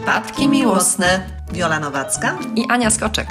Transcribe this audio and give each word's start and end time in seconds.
Przypadki 0.00 0.48
miłosne. 0.48 1.20
Wiola 1.52 1.80
Nowacka 1.80 2.38
i 2.56 2.66
Ania 2.68 2.90
Skoczek. 2.90 3.28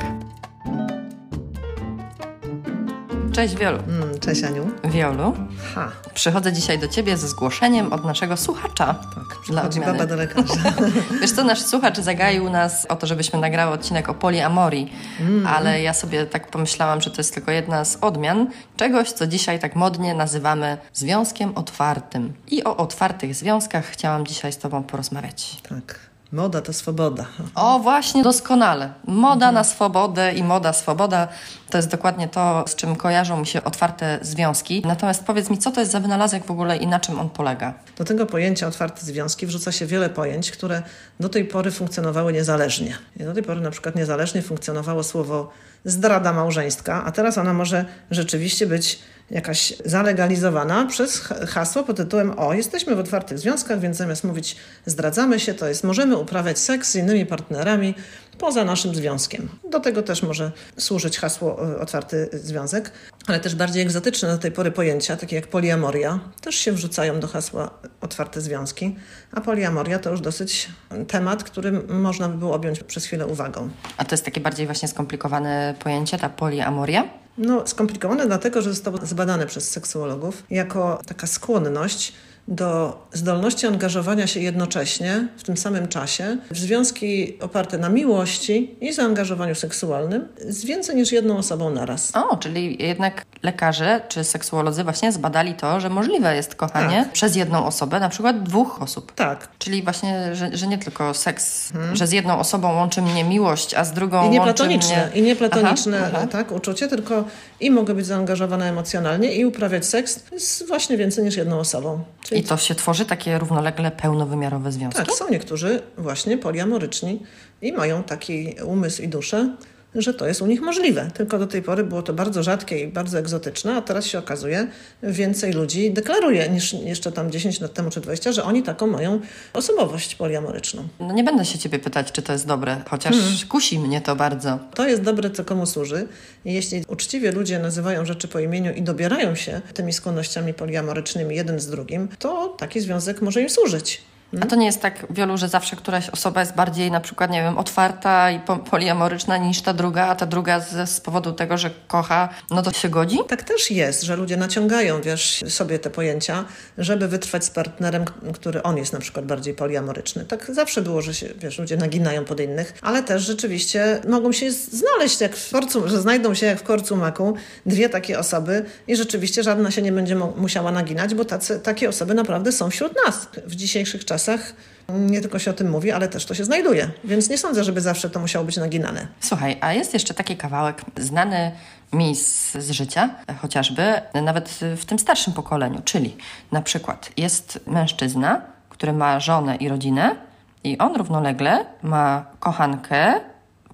Cześć 3.31 3.55
Wiolu. 3.55 3.77
Mm, 3.87 4.19
cześć 4.19 4.43
Aniu. 4.43 4.71
Wiolu. 4.83 5.33
Ha. 5.75 5.91
Przychodzę 6.13 6.53
dzisiaj 6.53 6.79
do 6.79 6.87
Ciebie 6.87 7.17
ze 7.17 7.27
zgłoszeniem 7.27 7.93
od 7.93 8.05
naszego 8.05 8.37
słuchacza. 8.37 8.85
Tak, 9.15 9.41
przychodzi 9.43 9.79
baba 9.79 10.05
do 10.05 10.15
lekarza. 10.15 10.73
Wiesz 11.21 11.31
co, 11.31 11.43
nasz 11.43 11.61
słuchacz 11.61 11.99
zagaił 11.99 12.49
nas 12.49 12.85
o 12.85 12.95
to, 12.95 13.07
żebyśmy 13.07 13.39
nagrały 13.39 13.73
odcinek 13.73 14.09
o 14.09 14.13
poliamorii, 14.13 14.93
mm. 15.19 15.47
ale 15.47 15.81
ja 15.81 15.93
sobie 15.93 16.25
tak 16.25 16.47
pomyślałam, 16.51 17.01
że 17.01 17.11
to 17.11 17.17
jest 17.17 17.33
tylko 17.33 17.51
jedna 17.51 17.85
z 17.85 17.97
odmian 18.01 18.47
czegoś, 18.77 19.11
co 19.11 19.27
dzisiaj 19.27 19.59
tak 19.59 19.75
modnie 19.75 20.13
nazywamy 20.13 20.77
związkiem 20.93 21.51
otwartym. 21.55 22.33
I 22.47 22.63
o 22.63 22.77
otwartych 22.77 23.35
związkach 23.35 23.85
chciałam 23.85 24.25
dzisiaj 24.25 24.53
z 24.53 24.57
Tobą 24.57 24.83
porozmawiać. 24.83 25.57
Tak. 25.69 26.08
Moda 26.31 26.61
to 26.61 26.73
swoboda. 26.73 27.25
O, 27.55 27.79
właśnie, 27.79 28.23
doskonale. 28.23 28.93
Moda 29.07 29.33
mhm. 29.33 29.53
na 29.53 29.63
swobodę 29.63 30.33
i 30.33 30.43
moda 30.43 30.73
swoboda 30.73 31.27
to 31.69 31.77
jest 31.77 31.89
dokładnie 31.89 32.27
to, 32.27 32.63
z 32.67 32.75
czym 32.75 32.95
kojarzą 32.95 33.39
mi 33.39 33.47
się 33.47 33.63
otwarte 33.63 34.19
związki. 34.21 34.81
Natomiast 34.85 35.23
powiedz 35.23 35.49
mi, 35.49 35.57
co 35.57 35.71
to 35.71 35.79
jest 35.79 35.91
za 35.91 35.99
wynalazek 35.99 36.45
w 36.45 36.51
ogóle 36.51 36.77
i 36.77 36.87
na 36.87 36.99
czym 36.99 37.19
on 37.19 37.29
polega? 37.29 37.73
Do 37.97 38.05
tego 38.05 38.25
pojęcia 38.25 38.67
otwarte 38.67 39.05
związki 39.05 39.45
wrzuca 39.45 39.71
się 39.71 39.85
wiele 39.85 40.09
pojęć, 40.09 40.51
które 40.51 40.83
do 41.19 41.29
tej 41.29 41.45
pory 41.45 41.71
funkcjonowały 41.71 42.33
niezależnie. 42.33 42.97
I 43.19 43.23
do 43.23 43.33
tej 43.33 43.43
pory 43.43 43.61
na 43.61 43.71
przykład 43.71 43.95
niezależnie 43.95 44.41
funkcjonowało 44.41 45.03
słowo 45.03 45.49
zdrada 45.85 46.33
małżeńska, 46.33 47.03
a 47.05 47.11
teraz 47.11 47.37
ona 47.37 47.53
może 47.53 47.85
rzeczywiście 48.11 48.67
być 48.67 48.99
jakaś 49.31 49.73
zalegalizowana 49.85 50.85
przez 50.85 51.19
hasło 51.47 51.83
pod 51.83 51.97
tytułem 51.97 52.39
o, 52.39 52.53
jesteśmy 52.53 52.95
w 52.95 52.99
otwartych 52.99 53.39
związkach, 53.39 53.79
więc 53.79 53.97
zamiast 53.97 54.23
mówić 54.23 54.55
zdradzamy 54.85 55.39
się, 55.39 55.53
to 55.53 55.67
jest 55.67 55.83
możemy 55.83 56.17
uprawiać 56.17 56.59
seks 56.59 56.91
z 56.91 56.95
innymi 56.95 57.25
partnerami 57.25 57.95
poza 58.39 58.65
naszym 58.65 58.95
związkiem. 58.95 59.49
Do 59.71 59.79
tego 59.79 60.03
też 60.03 60.23
może 60.23 60.51
służyć 60.77 61.17
hasło 61.19 61.71
e, 61.71 61.79
otwarty 61.79 62.29
związek, 62.33 62.91
ale 63.27 63.39
też 63.39 63.55
bardziej 63.55 63.83
egzotyczne 63.83 64.29
do 64.29 64.37
tej 64.37 64.51
pory 64.51 64.71
pojęcia, 64.71 65.17
takie 65.17 65.35
jak 65.35 65.47
poliamoria, 65.47 66.19
też 66.41 66.55
się 66.55 66.71
wrzucają 66.71 67.19
do 67.19 67.27
hasła 67.27 67.69
otwarte 68.01 68.41
związki, 68.41 68.95
a 69.31 69.41
poliamoria 69.41 69.99
to 69.99 70.11
już 70.11 70.21
dosyć 70.21 70.69
temat, 71.07 71.43
który 71.43 71.71
można 71.87 72.29
by 72.29 72.37
było 72.37 72.55
objąć 72.55 72.83
przez 72.83 73.05
chwilę 73.05 73.27
uwagą. 73.27 73.69
A 73.97 74.05
to 74.05 74.13
jest 74.13 74.25
takie 74.25 74.41
bardziej 74.41 74.65
właśnie 74.65 74.87
skomplikowane 74.87 75.75
pojęcie, 75.79 76.17
ta 76.17 76.29
poliamoria? 76.29 77.09
No, 77.37 77.67
skomplikowane 77.67 78.27
dlatego, 78.27 78.61
że 78.61 78.69
zostało 78.69 78.97
zbadane 79.03 79.45
przez 79.45 79.71
seksuologów 79.71 80.43
jako 80.49 81.01
taka 81.05 81.27
skłonność 81.27 82.13
do 82.49 82.97
zdolności 83.13 83.67
angażowania 83.67 84.27
się 84.27 84.39
jednocześnie, 84.39 85.27
w 85.37 85.43
tym 85.43 85.57
samym 85.57 85.87
czasie, 85.87 86.37
w 86.51 86.57
związki 86.57 87.39
oparte 87.41 87.77
na 87.77 87.89
miłości 87.89 88.75
i 88.81 88.93
zaangażowaniu 88.93 89.55
seksualnym 89.55 90.27
z 90.47 90.65
więcej 90.65 90.95
niż 90.95 91.11
jedną 91.11 91.37
osobą 91.37 91.69
naraz. 91.69 92.15
O, 92.15 92.37
czyli 92.37 92.83
jednak 92.87 93.25
lekarze 93.43 94.01
czy 94.07 94.23
seksuolodzy 94.23 94.83
właśnie 94.83 95.11
zbadali 95.11 95.53
to, 95.53 95.79
że 95.79 95.89
możliwe 95.89 96.35
jest 96.35 96.55
kochanie 96.55 97.03
tak. 97.03 97.13
przez 97.13 97.35
jedną 97.35 97.65
osobę, 97.65 97.99
na 97.99 98.09
przykład 98.09 98.43
dwóch 98.43 98.81
osób. 98.81 99.11
Tak. 99.11 99.47
Czyli 99.59 99.83
właśnie, 99.83 100.35
że, 100.35 100.57
że 100.57 100.67
nie 100.67 100.77
tylko 100.77 101.13
seks, 101.13 101.71
hmm. 101.71 101.95
że 101.95 102.07
z 102.07 102.11
jedną 102.11 102.39
osobą 102.39 102.73
łączy 102.75 103.01
mnie 103.01 103.23
miłość, 103.23 103.73
a 103.73 103.83
z 103.83 103.91
drugą 103.91 104.27
I 104.27 104.29
nie 104.29 104.39
łączy 104.39 104.53
platoniczne, 104.53 104.95
mnie... 104.95 105.19
I 105.19 105.21
nie 105.21 105.35
platoniczne 105.35 105.99
aha, 105.99 106.11
aha. 106.13 106.27
tak, 106.27 106.51
uczucie, 106.51 106.87
tylko 106.87 107.23
i 107.59 107.71
mogę 107.71 107.93
być 107.93 108.05
zaangażowana 108.05 108.65
emocjonalnie 108.65 109.35
i 109.35 109.45
uprawiać 109.45 109.85
seks 109.85 110.19
z 110.37 110.63
właśnie 110.63 110.97
więcej 110.97 111.23
niż 111.23 111.37
jedną 111.37 111.59
osobą. 111.59 112.03
Czyli 112.23 112.38
i 112.39 112.43
to 112.43 112.57
się 112.57 112.75
tworzy 112.75 113.05
takie 113.05 113.39
równolegle 113.39 113.91
pełnowymiarowe 113.91 114.71
związki? 114.71 114.99
Tak, 114.99 115.11
są 115.11 115.29
niektórzy 115.29 115.81
właśnie 115.97 116.37
poliamoryczni 116.37 117.23
i 117.61 117.73
mają 117.73 118.03
taki 118.03 118.55
umysł 118.65 119.01
i 119.01 119.07
duszę, 119.07 119.55
że 119.95 120.13
to 120.13 120.27
jest 120.27 120.41
u 120.41 120.45
nich 120.45 120.61
możliwe. 120.61 121.11
Tylko 121.13 121.39
do 121.39 121.47
tej 121.47 121.61
pory 121.61 121.83
było 121.83 122.01
to 122.01 122.13
bardzo 122.13 122.43
rzadkie 122.43 122.79
i 122.79 122.87
bardzo 122.87 123.19
egzotyczne, 123.19 123.75
a 123.75 123.81
teraz 123.81 124.05
się 124.05 124.19
okazuje, 124.19 124.67
więcej 125.03 125.53
ludzi 125.53 125.91
deklaruje 125.91 126.49
niż 126.49 126.73
jeszcze 126.73 127.11
tam 127.11 127.31
10 127.31 127.61
lat 127.61 127.73
temu 127.73 127.89
czy 127.89 128.01
20, 128.01 128.31
że 128.31 128.43
oni 128.43 128.63
taką 128.63 128.87
mają 128.87 129.19
osobowość 129.53 130.15
poliamoryczną. 130.15 130.87
No 130.99 131.13
nie 131.13 131.23
będę 131.23 131.45
się 131.45 131.59
ciebie 131.59 131.79
pytać, 131.79 132.11
czy 132.11 132.21
to 132.21 132.33
jest 132.33 132.47
dobre, 132.47 132.81
chociaż 132.89 133.15
hmm. 133.15 133.37
kusi 133.49 133.79
mnie 133.79 134.01
to 134.01 134.15
bardzo. 134.15 134.59
To 134.73 134.87
jest 134.87 135.01
dobre, 135.01 135.29
co 135.29 135.45
komu 135.45 135.65
służy. 135.65 136.07
Jeśli 136.45 136.83
uczciwie 136.87 137.31
ludzie 137.31 137.59
nazywają 137.59 138.05
rzeczy 138.05 138.27
po 138.27 138.39
imieniu 138.39 138.73
i 138.73 138.81
dobierają 138.81 139.35
się 139.35 139.61
tymi 139.73 139.93
skłonnościami 139.93 140.53
poliamorycznymi 140.53 141.35
jeden 141.35 141.59
z 141.59 141.67
drugim, 141.67 142.07
to 142.19 142.47
taki 142.47 142.81
związek 142.81 143.21
może 143.21 143.41
im 143.41 143.49
służyć. 143.49 144.01
A 144.41 144.45
to 144.45 144.55
nie 144.55 144.65
jest 144.65 144.81
tak 144.81 145.07
wielu, 145.09 145.37
że 145.37 145.47
zawsze 145.47 145.75
któraś 145.75 146.09
osoba 146.09 146.39
jest 146.39 146.55
bardziej 146.55 146.91
na 146.91 146.99
przykład, 146.99 147.31
nie 147.31 147.41
wiem, 147.41 147.57
otwarta 147.57 148.31
i 148.31 148.39
poliamoryczna 148.71 149.37
niż 149.37 149.61
ta 149.61 149.73
druga, 149.73 150.07
a 150.07 150.15
ta 150.15 150.25
druga 150.25 150.59
z, 150.59 150.89
z 150.89 151.01
powodu 151.01 151.31
tego, 151.31 151.57
że 151.57 151.71
kocha, 151.87 152.29
no 152.51 152.61
to 152.61 152.71
się 152.71 152.89
godzi? 152.89 153.17
Tak 153.27 153.43
też 153.43 153.71
jest, 153.71 154.03
że 154.03 154.15
ludzie 154.15 154.37
naciągają, 154.37 155.01
wiesz, 155.01 155.43
sobie 155.47 155.79
te 155.79 155.89
pojęcia, 155.89 156.45
żeby 156.77 157.07
wytrwać 157.07 157.45
z 157.45 157.49
partnerem, 157.49 158.05
który 158.33 158.63
on 158.63 158.77
jest 158.77 158.93
na 158.93 158.99
przykład 158.99 159.25
bardziej 159.25 159.53
poliamoryczny. 159.53 160.25
Tak 160.25 160.51
zawsze 160.53 160.81
było, 160.81 161.01
że 161.01 161.13
się, 161.13 161.27
wiesz, 161.37 161.59
ludzie 161.59 161.77
naginają 161.77 162.25
pod 162.25 162.39
innych, 162.39 162.73
ale 162.81 163.03
też 163.03 163.23
rzeczywiście 163.23 164.01
mogą 164.07 164.31
się 164.31 164.51
znaleźć 164.51 165.21
jak 165.21 165.35
w 165.35 165.51
korcu, 165.51 165.89
że 165.89 166.01
znajdą 166.01 166.33
się 166.33 166.45
jak 166.45 166.59
w 166.59 166.63
korcu 166.63 166.95
maku 166.95 167.33
dwie 167.65 167.89
takie 167.89 168.19
osoby 168.19 168.65
i 168.87 168.95
rzeczywiście 168.95 169.43
żadna 169.43 169.71
się 169.71 169.81
nie 169.81 169.91
będzie 169.91 170.15
musiała 170.15 170.71
naginać, 170.71 171.15
bo 171.15 171.25
tacy, 171.25 171.59
takie 171.59 171.89
osoby 171.89 172.13
naprawdę 172.13 172.51
są 172.51 172.69
wśród 172.69 172.93
nas 173.05 173.27
w 173.45 173.55
dzisiejszych 173.55 174.05
czasach 174.05 174.18
czasach 174.19 174.53
nie 174.89 175.21
tylko 175.21 175.39
się 175.39 175.51
o 175.51 175.53
tym 175.53 175.69
mówi, 175.69 175.91
ale 175.91 176.07
też 176.07 176.25
to 176.25 176.33
się 176.33 176.45
znajduje. 176.45 176.89
Więc 177.03 177.29
nie 177.29 177.37
sądzę, 177.37 177.63
żeby 177.63 177.81
zawsze 177.81 178.09
to 178.09 178.19
musiało 178.19 178.45
być 178.45 178.57
naginane. 178.57 179.07
Słuchaj, 179.19 179.57
a 179.61 179.73
jest 179.73 179.93
jeszcze 179.93 180.13
taki 180.13 180.37
kawałek 180.37 180.81
znany 180.97 181.51
mi 181.93 182.15
z, 182.15 182.53
z 182.53 182.71
życia, 182.71 183.09
chociażby 183.41 184.01
nawet 184.13 184.49
w 184.77 184.85
tym 184.85 184.99
starszym 184.99 185.33
pokoleniu, 185.33 185.81
czyli 185.85 186.17
na 186.51 186.61
przykład 186.61 187.11
jest 187.17 187.59
mężczyzna, 187.67 188.41
który 188.69 188.93
ma 188.93 189.19
żonę 189.19 189.55
i 189.55 189.69
rodzinę 189.69 190.15
i 190.63 190.77
on 190.77 190.95
równolegle 190.95 191.65
ma 191.83 192.25
kochankę, 192.39 193.19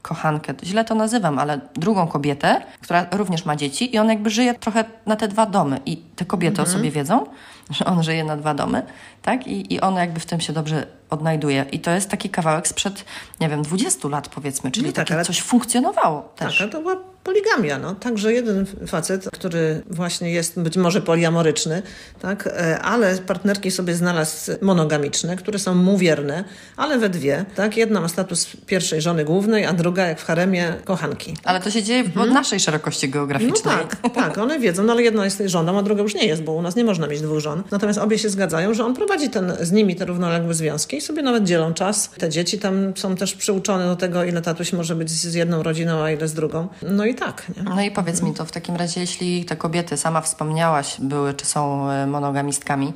kochankę, 0.07 0.53
źle 0.63 0.85
to 0.85 0.95
nazywam, 0.95 1.39
ale 1.39 1.59
drugą 1.73 2.07
kobietę, 2.07 2.61
która 2.81 3.05
również 3.11 3.45
ma 3.45 3.55
dzieci 3.55 3.95
i 3.95 3.99
on 3.99 4.09
jakby 4.09 4.29
żyje 4.29 4.53
trochę 4.53 4.83
na 5.05 5.15
te 5.15 5.27
dwa 5.27 5.45
domy 5.45 5.79
i 5.85 5.97
te 5.97 6.25
kobiety 6.25 6.61
mhm. 6.61 6.67
o 6.67 6.71
sobie 6.71 6.91
wiedzą, 6.91 7.25
że 7.69 7.85
on 7.85 8.03
żyje 8.03 8.23
na 8.23 8.37
dwa 8.37 8.53
domy, 8.53 8.83
tak? 9.21 9.47
I, 9.47 9.73
I 9.73 9.81
on 9.81 9.95
jakby 9.95 10.19
w 10.19 10.25
tym 10.25 10.39
się 10.41 10.53
dobrze 10.53 10.87
odnajduje. 11.09 11.65
I 11.71 11.79
to 11.79 11.91
jest 11.91 12.09
taki 12.09 12.29
kawałek 12.29 12.67
sprzed, 12.67 13.05
nie 13.39 13.49
wiem, 13.49 13.61
20 13.61 14.07
lat 14.07 14.27
powiedzmy, 14.27 14.71
czyli 14.71 14.87
no 14.87 14.93
tak, 14.93 15.07
takie 15.07 15.23
coś 15.23 15.41
funkcjonowało 15.41 16.21
też. 16.35 16.57
Tak, 16.57 16.69
to 16.69 16.81
była 16.81 16.95
poligamia, 17.25 17.79
no. 17.79 17.95
Także 17.95 18.33
jeden 18.33 18.65
facet, 18.87 19.29
który 19.33 19.81
właśnie 19.89 20.31
jest 20.31 20.59
być 20.59 20.77
może 20.77 21.01
poliamoryczny, 21.01 21.81
tak, 22.21 22.47
e, 22.47 22.79
ale 22.79 23.17
partnerki 23.17 23.71
sobie 23.71 23.95
znalazł 23.95 24.51
monogamiczne, 24.61 25.35
które 25.35 25.59
są 25.59 25.75
mu 25.75 25.97
wierne, 25.97 26.43
ale 26.77 26.97
we 26.97 27.09
dwie, 27.09 27.45
tak. 27.55 27.77
Jedna 27.77 28.01
ma 28.01 28.07
status 28.07 28.47
pierwszej 28.65 29.01
żony 29.01 29.25
głównej, 29.25 29.65
a 29.65 29.73
druga, 29.73 30.05
jak 30.05 30.19
w 30.19 30.25
haremie, 30.25 30.73
kochanki. 30.85 31.33
Ale 31.43 31.61
to 31.61 31.71
się 31.71 31.83
dzieje 31.83 32.03
w 32.03 32.07
mhm. 32.07 32.33
naszej 32.33 32.59
szerokości 32.59 33.09
geograficznej. 33.09 33.75
No 33.75 33.87
tak, 34.01 34.13
tak, 34.13 34.37
one 34.37 34.59
wiedzą, 34.59 34.83
no 34.83 34.93
ale 34.93 35.03
jedna 35.03 35.25
jest 35.25 35.43
żoną, 35.45 35.79
a 35.79 35.83
druga 35.83 36.03
już 36.03 36.15
nie 36.15 36.25
jest, 36.27 36.43
bo 36.43 36.53
u 36.53 36.61
nas 36.61 36.75
nie 36.75 36.83
można 36.83 37.07
mieć 37.07 37.21
dwóch 37.21 37.39
żon. 37.39 37.63
Natomiast 37.71 37.99
obie 37.99 38.19
się 38.19 38.29
zgadzają, 38.29 38.73
że 38.73 38.85
on 38.85 38.93
prowadzi 38.93 39.29
ten, 39.29 39.53
z 39.61 39.71
nimi 39.71 39.95
te 39.95 40.05
równoległe 40.05 40.53
związki 40.53 40.97
i 40.97 41.01
sobie 41.01 41.21
nawet 41.21 41.43
dzielą 41.43 41.73
czas. 41.73 42.09
Te 42.17 42.29
dzieci 42.29 42.59
tam 42.59 42.93
są 42.95 43.15
też 43.15 43.35
przyuczone 43.35 43.85
do 43.85 43.95
tego, 43.95 44.23
ile 44.23 44.41
tatuś 44.41 44.73
może 44.73 44.95
być 44.95 45.09
z 45.09 45.33
jedną 45.33 45.63
rodziną, 45.63 46.03
a 46.03 46.11
ile 46.11 46.27
z 46.27 46.33
drugą. 46.33 46.67
No 46.81 47.05
i 47.05 47.14
tak. 47.15 47.51
Nie? 47.57 47.63
No 47.63 47.81
i 47.81 47.91
powiedz 47.91 48.21
mi 48.21 48.33
to 48.33 48.45
w 48.45 48.51
takim 48.51 48.75
razie, 48.75 49.01
jeśli 49.01 49.45
te 49.45 49.55
kobiety, 49.55 49.97
sama 49.97 50.21
wspomniałaś, 50.21 50.95
były 50.99 51.33
czy 51.33 51.45
są 51.45 51.89
e, 51.89 52.07
monogamistkami, 52.07 52.93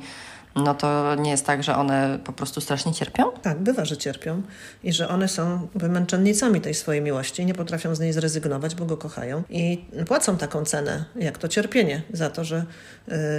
no 0.56 0.74
to 0.74 1.14
nie 1.14 1.30
jest 1.30 1.46
tak, 1.46 1.62
że 1.62 1.76
one 1.76 2.18
po 2.24 2.32
prostu 2.32 2.60
strasznie 2.60 2.94
cierpią? 2.94 3.30
Tak, 3.42 3.58
bywa, 3.58 3.84
że 3.84 3.96
cierpią 3.96 4.42
i 4.84 4.92
że 4.92 5.08
one 5.08 5.28
są 5.28 5.68
męczennicami 5.74 6.60
tej 6.60 6.74
swojej 6.74 7.02
miłości, 7.02 7.46
nie 7.46 7.54
potrafią 7.54 7.94
z 7.94 8.00
niej 8.00 8.12
zrezygnować, 8.12 8.74
bo 8.74 8.86
go 8.86 8.96
kochają 8.96 9.42
i 9.50 9.84
płacą 10.06 10.36
taką 10.36 10.64
cenę, 10.64 11.04
jak 11.16 11.38
to 11.38 11.48
cierpienie, 11.48 12.02
za 12.12 12.30
to, 12.30 12.44
że 12.44 12.64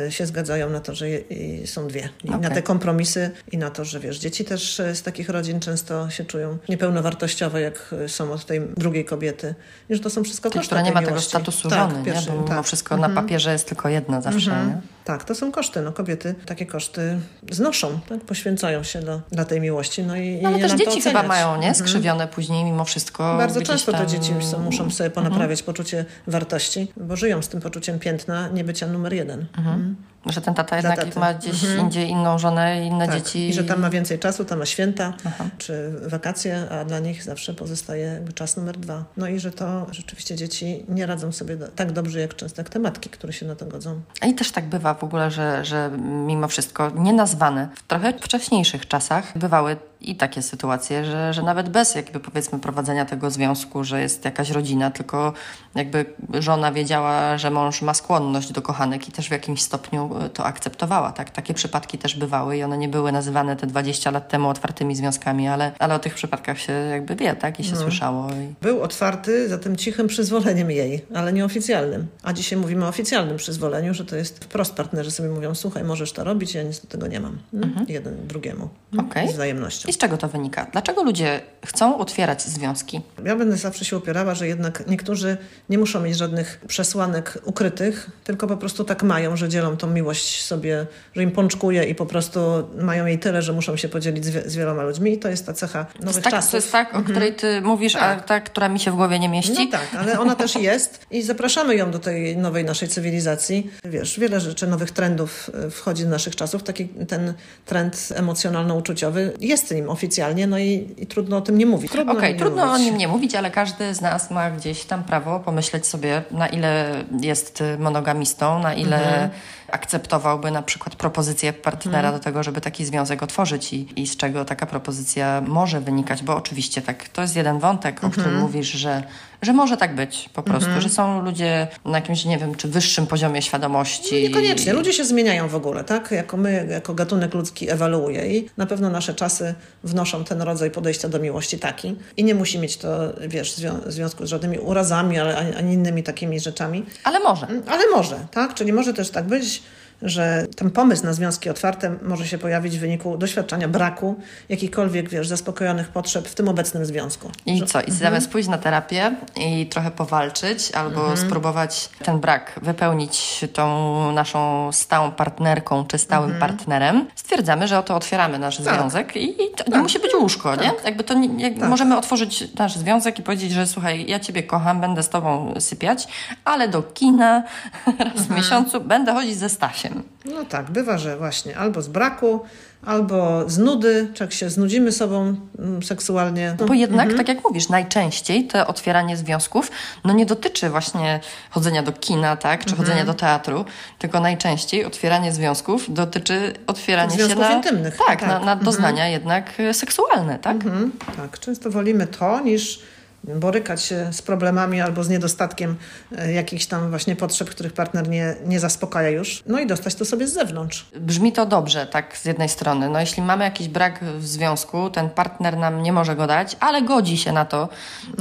y, 0.07 0.11
się 0.11 0.25
zgadzają 0.25 0.69
na 0.69 0.79
to, 0.79 0.95
że 0.95 1.09
je, 1.09 1.21
są 1.67 1.87
dwie. 1.87 2.09
I 2.23 2.29
okay. 2.29 2.41
na 2.41 2.49
te 2.49 2.61
kompromisy 2.61 3.31
i 3.51 3.57
na 3.57 3.69
to, 3.69 3.85
że 3.85 3.99
wiesz, 3.99 4.19
dzieci 4.19 4.45
też 4.45 4.79
e, 4.79 4.95
z 4.95 5.03
takich 5.03 5.29
rodzin 5.29 5.59
często 5.59 6.09
się 6.09 6.25
czują 6.25 6.57
niepełnowartościowe, 6.69 7.61
jak 7.61 7.95
e, 8.05 8.09
są 8.09 8.31
od 8.31 8.45
tej 8.45 8.61
drugiej 8.77 9.05
kobiety. 9.05 9.55
I 9.89 9.95
że 9.95 10.01
to 10.01 10.09
są 10.09 10.23
wszystko 10.23 10.49
koszty 10.49 10.65
która 10.65 10.81
nie 10.81 10.91
ma 10.91 11.01
tego 11.01 11.21
statusu 11.21 11.69
tak, 11.69 11.91
żony, 11.91 12.05
pierwszy, 12.05 12.31
nie? 12.31 12.37
bo 12.37 12.43
tak. 12.43 12.65
wszystko 12.65 12.97
na 12.97 13.07
mhm. 13.07 13.25
papierze 13.25 13.51
jest 13.51 13.67
tylko 13.67 13.89
jedna 13.89 14.21
zawsze. 14.21 14.51
Mhm. 14.51 14.69
Nie? 14.69 14.81
Tak, 15.05 15.23
to 15.23 15.35
są 15.35 15.51
koszty. 15.51 15.81
No, 15.81 15.91
kobiety 15.91 16.35
takie 16.45 16.65
koszty 16.65 17.19
znoszą, 17.51 17.99
tak? 18.09 18.21
poświęcają 18.21 18.83
się 18.83 18.99
do, 18.99 19.21
dla 19.31 19.45
tej 19.45 19.61
miłości. 19.61 20.03
No, 20.03 20.15
i, 20.15 20.39
no 20.41 20.49
ale 20.49 20.59
też 20.59 20.73
dzieci 20.73 21.01
chyba 21.01 21.23
mają, 21.23 21.47
nie? 21.47 21.55
Mhm. 21.55 21.75
Skrzywione 21.75 22.23
mhm. 22.23 22.29
później 22.29 22.63
mimo 22.63 22.85
wszystko. 22.85 23.37
Bardzo 23.37 23.61
często 23.61 23.91
tam... 23.91 24.01
te 24.01 24.07
dzieci 24.07 24.33
są, 24.51 24.59
muszą 24.59 24.91
sobie 24.91 25.09
ponaprawiać 25.09 25.59
mhm. 25.59 25.65
poczucie 25.65 26.05
wartości, 26.27 26.91
bo 26.97 27.15
żyją 27.15 27.41
z 27.41 27.47
tym 27.47 27.61
poczuciem 27.61 27.99
piętna 27.99 28.49
niebycia 28.49 28.87
numer 28.87 29.13
jeden. 29.13 29.45
Mhm. 29.57 29.95
Mhm. 30.25 30.33
Że 30.33 30.41
ten 30.41 30.53
tata 30.53 30.75
jednak 30.75 30.99
taty. 30.99 31.19
ma 31.19 31.33
gdzieś 31.33 31.63
indziej 31.63 32.09
inną 32.09 32.39
żonę 32.39 32.85
inne 32.85 33.07
Tak. 33.07 33.15
dzieci. 33.15 33.49
I 33.49 33.53
że 33.53 33.63
tam 33.63 33.79
ma 33.79 33.89
więcej 33.89 34.19
czasu, 34.19 34.45
tam 34.45 34.59
ma 34.59 34.65
święta 34.65 35.13
czy 35.57 35.91
wakacje, 36.07 36.69
a 36.69 36.85
dla 36.85 36.99
nich 36.99 37.23
zawsze 37.23 37.53
pozostaje 37.53 38.21
czas 38.35 38.57
numer 38.57 38.77
dwa. 38.77 39.05
No 39.17 39.27
i 39.27 39.39
że 39.39 39.51
to 39.51 39.87
rzeczywiście 39.91 40.35
dzieci 40.35 40.85
nie 40.89 41.05
radzą 41.05 41.31
sobie 41.31 41.57
tak 41.75 41.91
dobrze 41.91 42.19
jak 42.19 42.35
często 42.35 42.61
jak 42.61 42.69
te 42.69 42.79
matki, 42.79 43.09
które 43.09 43.33
się 43.33 43.45
na 43.45 43.55
to 43.55 43.65
godzą. 43.65 44.01
I 44.27 44.33
też 44.33 44.51
tak 44.51 44.65
bywa 44.65 44.93
w 44.93 45.03
ogóle, 45.03 45.31
że, 45.31 45.65
że 45.65 45.91
mimo 46.27 46.47
wszystko 46.47 46.91
nienazwane 46.95 47.69
w 47.75 47.83
trochę 47.87 48.13
wcześniejszych 48.13 48.87
czasach 48.87 49.37
bywały 49.37 49.77
i 50.01 50.15
takie 50.15 50.41
sytuacje, 50.41 51.05
że, 51.05 51.33
że 51.33 51.41
nawet 51.41 51.69
bez 51.69 51.95
jakby 51.95 52.19
powiedzmy 52.19 52.59
prowadzenia 52.59 53.05
tego 53.05 53.31
związku, 53.31 53.83
że 53.83 54.01
jest 54.01 54.25
jakaś 54.25 54.49
rodzina, 54.49 54.91
tylko 54.91 55.33
jakby 55.75 56.05
żona 56.33 56.71
wiedziała, 56.71 57.37
że 57.37 57.51
mąż 57.51 57.81
ma 57.81 57.93
skłonność 57.93 58.51
do 58.51 58.61
kochanek 58.61 59.09
i 59.09 59.11
też 59.11 59.27
w 59.27 59.31
jakimś 59.31 59.61
stopniu 59.61 60.09
e, 60.19 60.29
to 60.29 60.45
akceptowała. 60.45 61.11
Tak? 61.11 61.29
Takie 61.29 61.53
przypadki 61.53 61.97
też 61.97 62.15
bywały 62.15 62.57
i 62.57 62.63
one 62.63 62.77
nie 62.77 62.89
były 62.89 63.11
nazywane 63.11 63.55
te 63.55 63.67
20 63.67 64.11
lat 64.11 64.29
temu 64.29 64.49
otwartymi 64.49 64.95
związkami, 64.95 65.47
ale, 65.47 65.71
ale 65.79 65.95
o 65.95 65.99
tych 65.99 66.13
przypadkach 66.13 66.59
się 66.59 66.73
jakby 66.73 67.15
wie, 67.15 67.35
tak? 67.35 67.59
I 67.59 67.63
się 67.63 67.75
słyszało. 67.75 68.29
I... 68.31 68.53
Był 68.61 68.81
otwarty 68.81 69.49
za 69.49 69.57
tym 69.57 69.75
cichym 69.75 70.07
przyzwoleniem 70.07 70.71
jej, 70.71 71.05
ale 71.13 71.33
nieoficjalnym. 71.33 72.07
A 72.23 72.33
dzisiaj 72.33 72.59
mówimy 72.59 72.85
o 72.85 72.87
oficjalnym 72.87 73.37
przyzwoleniu, 73.37 73.93
że 73.93 74.05
to 74.05 74.15
jest 74.15 74.43
wprost 74.43 74.73
partnerzy 74.73 75.11
sobie 75.11 75.29
mówią, 75.29 75.55
słuchaj, 75.55 75.83
możesz 75.83 76.11
to 76.11 76.23
robić, 76.23 76.53
ja 76.53 76.63
nic 76.63 76.79
do 76.79 76.87
tego 76.87 77.07
nie 77.07 77.19
mam. 77.19 77.37
Mm? 77.53 77.85
Jeden 77.87 78.27
drugiemu. 78.27 78.69
Okej. 78.97 79.29
Z 79.29 79.33
wzajemnością. 79.33 79.90
I 79.91 79.93
z 79.93 79.97
czego 79.97 80.17
to 80.17 80.27
wynika? 80.27 80.67
Dlaczego 80.71 81.03
ludzie 81.03 81.41
chcą 81.65 81.97
otwierać 81.97 82.41
związki? 82.41 83.01
Ja 83.25 83.35
będę 83.35 83.57
zawsze 83.57 83.85
się 83.85 83.97
upierała, 83.97 84.35
że 84.35 84.47
jednak 84.47 84.87
niektórzy 84.87 85.37
nie 85.69 85.77
muszą 85.77 86.01
mieć 86.01 86.17
żadnych 86.17 86.61
przesłanek 86.67 87.37
ukrytych, 87.45 88.09
tylko 88.23 88.47
po 88.47 88.57
prostu 88.57 88.83
tak 88.83 89.03
mają, 89.03 89.35
że 89.35 89.49
dzielą 89.49 89.77
tą 89.77 89.87
miłość 89.87 90.43
sobie, 90.43 90.85
że 91.15 91.23
im 91.23 91.31
pączkuje 91.31 91.83
i 91.83 91.95
po 91.95 92.05
prostu 92.05 92.39
mają 92.81 93.05
jej 93.05 93.19
tyle, 93.19 93.41
że 93.41 93.53
muszą 93.53 93.77
się 93.77 93.89
podzielić 93.89 94.25
z, 94.25 94.29
wie- 94.29 94.49
z 94.49 94.55
wieloma 94.55 94.83
ludźmi. 94.83 95.13
I 95.13 95.17
to 95.17 95.29
jest 95.29 95.45
ta 95.45 95.53
cecha 95.53 95.85
To 95.85 95.99
nowych 95.99 96.15
jest, 96.15 96.23
tak, 96.23 96.33
czasów. 96.33 96.51
to 96.51 96.57
jest 96.57 96.71
tak, 96.71 96.95
o 96.95 97.01
której 97.03 97.33
ty 97.35 97.61
mówisz, 97.61 97.95
a 97.95 97.99
Tak. 97.99 98.25
ta, 98.25 98.39
która 98.39 98.69
mi 98.69 98.79
się 98.79 98.91
w 98.91 98.95
głowie 98.95 99.19
nie 99.19 99.29
mieści? 99.29 99.65
No 99.65 99.71
tak, 99.71 99.87
ale 99.97 100.19
ona 100.19 100.35
też 100.35 100.55
jest 100.55 101.05
i 101.11 101.21
zapraszamy 101.21 101.75
ją 101.75 101.91
do 101.91 101.99
tej 101.99 102.37
nowej 102.37 102.65
naszej 102.65 102.87
cywilizacji. 102.89 103.71
Wiesz, 103.83 104.19
wiele 104.19 104.39
rzeczy, 104.39 104.67
nowych 104.67 104.91
trendów 104.91 105.49
e, 105.67 105.69
wchodzi 105.69 106.03
do 106.03 106.09
naszych 106.09 106.35
czasów. 106.35 106.63
Taki 106.63 106.87
ten 106.87 107.33
trend 107.65 108.09
emocjonalno-uczuciowy 108.15 109.31
jest 109.39 109.71
nim 109.81 109.89
oficjalnie, 109.89 110.47
no 110.47 110.59
i, 110.59 110.87
i 110.97 111.05
trudno 111.07 111.37
o 111.37 111.41
tym 111.41 111.57
nie 111.57 111.65
mówić. 111.65 111.91
Trudno 111.91 112.13
Okej, 112.13 112.33
nie 112.33 112.39
trudno 112.39 112.63
o 112.63 112.67
mówić. 112.67 112.85
nim 112.85 112.97
nie 112.97 113.07
mówić, 113.07 113.35
ale 113.35 113.51
każdy 113.51 113.93
z 113.93 114.01
nas 114.01 114.31
ma 114.31 114.51
gdzieś 114.51 114.83
tam 114.83 115.03
prawo 115.03 115.39
pomyśleć 115.39 115.87
sobie, 115.87 116.21
na 116.31 116.47
ile 116.47 117.03
jest 117.21 117.63
monogamistą, 117.79 118.59
na 118.59 118.73
ile 118.73 118.97
Mhm. 118.97 119.29
Akceptowałby 119.71 120.51
na 120.51 120.61
przykład 120.61 120.95
propozycję 120.95 121.53
partnera 121.53 121.97
Mhm. 121.99 122.13
do 122.13 122.23
tego, 122.23 122.43
żeby 122.43 122.61
taki 122.61 122.85
związek 122.85 123.23
otworzyć 123.23 123.73
i, 123.73 123.87
i 124.01 124.07
z 124.07 124.17
czego 124.17 124.45
taka 124.45 124.65
propozycja 124.65 125.41
może 125.47 125.81
wynikać, 125.81 126.23
bo 126.23 126.35
oczywiście 126.35 126.81
tak, 126.81 127.09
to 127.09 127.21
jest 127.21 127.35
jeden 127.35 127.59
wątek, 127.59 128.03
o 128.03 128.09
którym 128.09 128.29
Mhm. 128.29 128.45
mówisz, 128.45 128.67
że, 128.71 129.03
że 129.41 129.53
może 129.53 129.77
tak 129.77 129.95
być 129.95 130.29
po 130.33 130.43
prostu, 130.43 130.69
że 130.79 130.89
są 130.89 131.21
ludzie 131.21 131.67
na 131.85 131.97
jakimś, 131.97 132.25
nie 132.25 132.37
wiem, 132.37 132.55
czy 132.55 132.67
wyższym 132.67 133.07
poziomie 133.07 133.41
świadomości. 133.41 134.15
No 134.15 134.19
Niekoniecznie. 134.27 134.73
Ludzie 134.73 134.93
się 134.93 135.05
zmieniają 135.05 135.47
w 135.47 135.55
ogóle, 135.55 135.83
tak? 135.83 136.11
Jako 136.11 136.37
my, 136.37 136.67
jako 136.69 136.93
gatunek 136.93 137.33
ludzki 137.33 137.69
ewoluuje 137.69 138.37
i 138.37 138.49
na 138.57 138.65
pewno 138.65 138.89
nasze 138.89 139.13
czasy 139.13 139.55
wnoszą 139.83 140.23
ten 140.23 140.41
rodzaj 140.41 140.71
podejścia 140.71 141.09
do 141.09 141.19
miłości 141.19 141.59
taki. 141.59 141.95
I 142.17 142.23
nie 142.23 142.35
musi 142.35 142.59
mieć 142.59 142.77
to, 142.77 142.87
wiesz, 143.27 143.53
zwią- 143.55 143.81
związku 143.91 144.25
z 144.25 144.29
żadnymi 144.29 144.59
urazami, 144.59 145.19
ale 145.19 145.37
ani, 145.37 145.55
ani 145.55 145.73
innymi 145.73 146.03
takimi 146.03 146.39
rzeczami. 146.39 146.85
Ale 147.03 147.19
może. 147.19 147.47
Ale 147.67 147.83
może, 147.95 148.15
tak? 148.31 148.53
Czyli 148.53 148.73
może 148.73 148.93
też 148.93 149.09
tak 149.09 149.25
być, 149.25 149.60
że 150.01 150.47
ten 150.55 150.71
pomysł 150.71 151.05
na 151.05 151.13
związki 151.13 151.49
otwarte 151.49 151.95
może 152.01 152.27
się 152.27 152.37
pojawić 152.37 152.77
w 152.77 152.79
wyniku 152.79 153.17
doświadczenia 153.17 153.67
braku 153.67 154.15
jakichkolwiek, 154.49 155.09
wiesz, 155.09 155.27
zaspokojonych 155.27 155.89
potrzeb 155.89 156.27
w 156.27 156.35
tym 156.35 156.47
obecnym 156.49 156.85
związku. 156.85 157.31
I 157.45 157.63
co? 157.65 157.81
I 157.81 157.91
zamiast 157.91 158.29
pójść 158.29 158.49
na 158.49 158.57
terapię 158.57 159.15
i 159.35 159.67
trochę 159.67 159.91
powalczyć, 159.91 160.71
albo 160.71 161.17
spróbować 161.17 161.89
ten 162.03 162.19
brak 162.19 162.59
wypełnić 162.61 163.45
tą 163.53 164.11
naszą 164.11 164.69
stałą 164.71 165.11
partnerką 165.11 165.85
czy 165.85 165.97
stałym 165.97 166.39
partnerem, 166.39 167.07
stwierdzamy, 167.15 167.67
że 167.67 167.79
oto 167.79 167.95
otwieramy 167.95 168.39
nasz 168.39 168.57
Tak. 168.57 168.75
związek 168.75 169.15
i, 169.15 169.35
to 169.57 169.71
nie 169.71 169.77
musi 169.77 169.99
być 169.99 170.13
łóżko, 170.15 170.55
nie? 170.55 170.71
Jakby 170.85 171.03
to 171.03 171.13
nie, 171.13 171.49
jak 171.49 171.57
możemy 171.69 171.97
otworzyć 171.97 172.53
nasz 172.55 172.75
związek 172.75 173.19
i 173.19 173.23
powiedzieć, 173.23 173.51
że 173.51 173.67
słuchaj, 173.67 174.05
ja 174.07 174.19
ciebie 174.19 174.43
kocham, 174.43 174.81
będę 174.81 175.03
z 175.03 175.09
tobą 175.09 175.53
sypiać, 175.59 176.07
ale 176.45 176.67
do 176.67 176.83
kina 176.83 177.43
raz 177.99 178.21
w 178.27 178.29
miesiącu 178.29 178.81
będę 178.81 179.13
chodzić 179.13 179.37
ze 179.37 179.49
Stasiem. 179.49 179.90
No 180.25 180.45
tak, 180.45 180.71
bywa, 180.71 180.97
że 180.97 181.17
właśnie 181.17 181.57
albo 181.57 181.81
z 181.81 181.87
braku, 181.87 182.41
albo 182.85 183.49
z 183.49 183.57
nudy, 183.57 184.11
czy 184.13 184.23
jak 184.23 184.33
się 184.33 184.49
znudzimy 184.49 184.91
sobą 184.91 185.35
mm, 185.59 185.83
seksualnie. 185.83 186.55
Bo 186.67 186.73
jednak, 186.73 187.13
tak 187.13 187.27
jak 187.27 187.43
mówisz, 187.43 187.69
najczęściej 187.69 188.47
to 188.47 188.67
otwieranie 188.67 189.17
związków 189.17 189.71
no 190.03 190.13
nie 190.13 190.25
dotyczy 190.25 190.69
właśnie 190.69 191.19
chodzenia 191.49 191.83
do 191.83 191.91
kina, 191.91 192.35
tak, 192.35 192.65
czy 192.65 192.75
chodzenia 192.75 193.05
do 193.05 193.13
teatru, 193.13 193.65
tylko 193.99 194.19
najczęściej 194.19 194.85
otwieranie 194.85 195.31
związków 195.31 195.93
dotyczy 195.93 196.53
otwierania 196.67 197.17
się 197.17 197.25
Związków 197.25 197.39
na, 197.39 197.53
intymnych, 197.53 197.97
tak, 198.07 198.19
tak. 198.19 198.29
Na, 198.29 198.39
na 198.39 198.55
doznania 198.55 199.07
jednak 199.07 199.59
e, 199.59 199.73
seksualne, 199.73 200.39
tak? 200.39 200.55
Mhm, 200.55 200.91
tak, 201.17 201.39
często 201.39 201.71
wolimy 201.71 202.07
to 202.07 202.39
niż 202.39 202.79
borykać 203.23 203.81
się 203.81 204.13
z 204.13 204.21
problemami 204.21 204.81
albo 204.81 205.03
z 205.03 205.09
niedostatkiem 205.09 205.75
e, 206.17 206.33
jakichś 206.33 206.65
tam 206.65 206.89
właśnie 206.89 207.15
potrzeb, 207.15 207.49
których 207.49 207.73
partner 207.73 208.09
nie, 208.09 208.35
nie 208.45 208.59
zaspokaja 208.59 209.09
już. 209.09 209.43
No 209.45 209.59
i 209.59 209.67
dostać 209.67 209.95
to 209.95 210.05
sobie 210.05 210.27
z 210.27 210.33
zewnątrz. 210.33 210.85
Brzmi 210.99 211.31
to 211.31 211.45
dobrze, 211.45 211.87
tak, 211.87 212.17
z 212.17 212.25
jednej 212.25 212.49
strony. 212.49 212.89
No, 212.89 212.99
jeśli 212.99 213.23
mamy 213.23 213.43
jakiś 213.43 213.67
brak 213.67 214.03
w 214.03 214.27
związku, 214.27 214.89
ten 214.89 215.09
partner 215.09 215.57
nam 215.57 215.83
nie 215.83 215.93
może 215.93 216.15
go 216.15 216.27
dać, 216.27 216.57
ale 216.59 216.81
godzi 216.81 217.17
się 217.17 217.31
na 217.31 217.45
to, 217.45 217.69